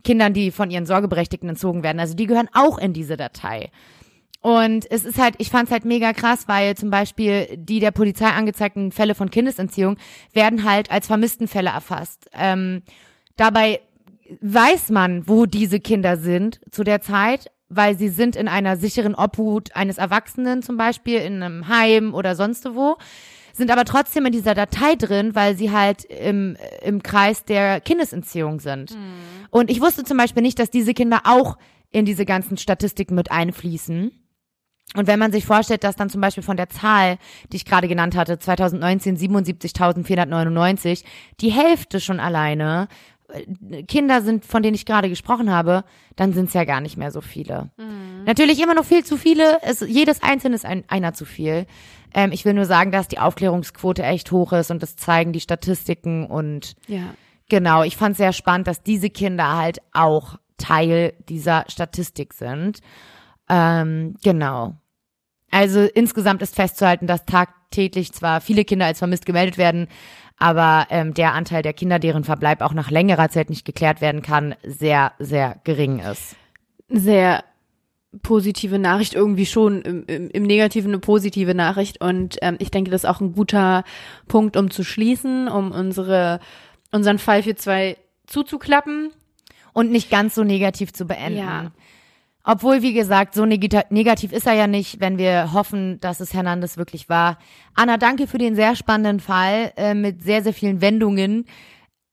[0.03, 1.99] Kindern, die von ihren Sorgeberechtigten entzogen werden.
[1.99, 3.71] Also die gehören auch in diese Datei.
[4.41, 7.91] Und es ist halt, ich fand es halt mega krass, weil zum Beispiel die der
[7.91, 9.97] Polizei angezeigten Fälle von Kindesentziehung
[10.31, 12.29] werden halt als Vermisstenfälle erfasst.
[12.33, 12.83] Ähm,
[13.35, 13.81] dabei
[14.41, 19.15] weiß man, wo diese Kinder sind zu der Zeit, weil sie sind in einer sicheren
[19.15, 22.97] Obhut eines Erwachsenen zum Beispiel, in einem Heim oder sonst wo,
[23.53, 28.59] sind aber trotzdem in dieser Datei drin, weil sie halt im, im Kreis der Kindesentziehung
[28.59, 28.91] sind.
[28.91, 29.47] Mhm.
[29.49, 31.57] Und ich wusste zum Beispiel nicht, dass diese Kinder auch
[31.91, 34.11] in diese ganzen Statistiken mit einfließen.
[34.95, 37.17] Und wenn man sich vorstellt, dass dann zum Beispiel von der Zahl,
[37.51, 41.03] die ich gerade genannt hatte, 2019 77.499,
[41.41, 42.87] die Hälfte schon alleine
[43.87, 45.83] Kinder sind, von denen ich gerade gesprochen habe,
[46.15, 47.69] dann sind es ja gar nicht mehr so viele.
[47.77, 48.23] Mhm.
[48.25, 49.59] Natürlich immer noch viel zu viele.
[49.63, 51.65] Es, jedes einzelne ist ein, einer zu viel.
[52.13, 55.41] Ähm, ich will nur sagen, dass die Aufklärungsquote echt hoch ist und das zeigen die
[55.41, 57.13] Statistiken und ja.
[57.49, 57.83] genau.
[57.83, 62.79] Ich fand sehr spannend, dass diese Kinder halt auch Teil dieser Statistik sind.
[63.49, 64.75] Ähm, genau.
[65.51, 69.87] Also insgesamt ist festzuhalten, dass tagtäglich zwar viele Kinder als vermisst gemeldet werden,
[70.37, 74.21] aber ähm, der Anteil der Kinder, deren Verbleib auch nach längerer Zeit nicht geklärt werden
[74.21, 76.35] kann, sehr, sehr gering ist.
[76.89, 77.43] Sehr
[78.21, 82.89] positive Nachricht irgendwie schon im, im, im Negativen eine positive Nachricht und ähm, ich denke,
[82.89, 83.83] das ist auch ein guter
[84.27, 86.39] Punkt, um zu schließen, um unsere
[86.91, 89.11] unseren Fall für zwei zuzuklappen
[89.73, 91.39] und nicht ganz so negativ zu beenden.
[91.39, 91.71] Ja.
[92.49, 96.77] Obwohl, wie gesagt, so negativ ist er ja nicht, wenn wir hoffen, dass es Hernandez
[96.77, 97.39] wirklich war.
[97.75, 101.43] Anna, danke für den sehr spannenden Fall äh, mit sehr, sehr vielen Wendungen.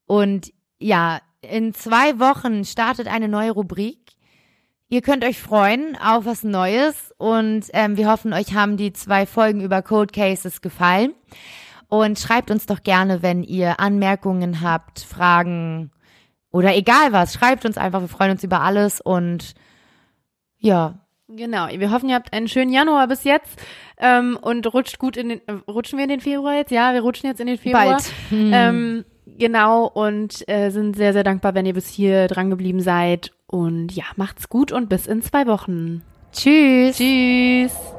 [0.07, 4.01] Und ja, in zwei Wochen startet eine neue Rubrik.
[4.89, 9.27] Ihr könnt euch freuen auf was Neues und ähm, wir hoffen, euch haben die zwei
[9.27, 11.15] Folgen über Cold Cases gefallen.
[11.87, 15.93] Und schreibt uns doch gerne, wenn ihr Anmerkungen habt, Fragen
[16.51, 17.35] oder egal was.
[17.35, 19.55] Schreibt uns einfach, wir freuen uns über alles und
[20.65, 20.95] ja.
[21.29, 21.69] Genau.
[21.69, 23.59] Wir hoffen, ihr habt einen schönen Januar bis jetzt
[23.99, 25.41] ähm, und rutscht gut in den.
[25.47, 26.71] Äh, rutschen wir in den Februar jetzt?
[26.71, 27.85] Ja, wir rutschen jetzt in den Februar.
[27.85, 28.13] Bald.
[28.29, 28.51] Hm.
[28.53, 29.05] Ähm,
[29.39, 33.33] genau und äh, sind sehr, sehr dankbar, wenn ihr bis hier dran geblieben seid.
[33.47, 36.03] Und ja, macht's gut und bis in zwei Wochen.
[36.33, 36.97] Tschüss.
[36.97, 37.94] Tschüss.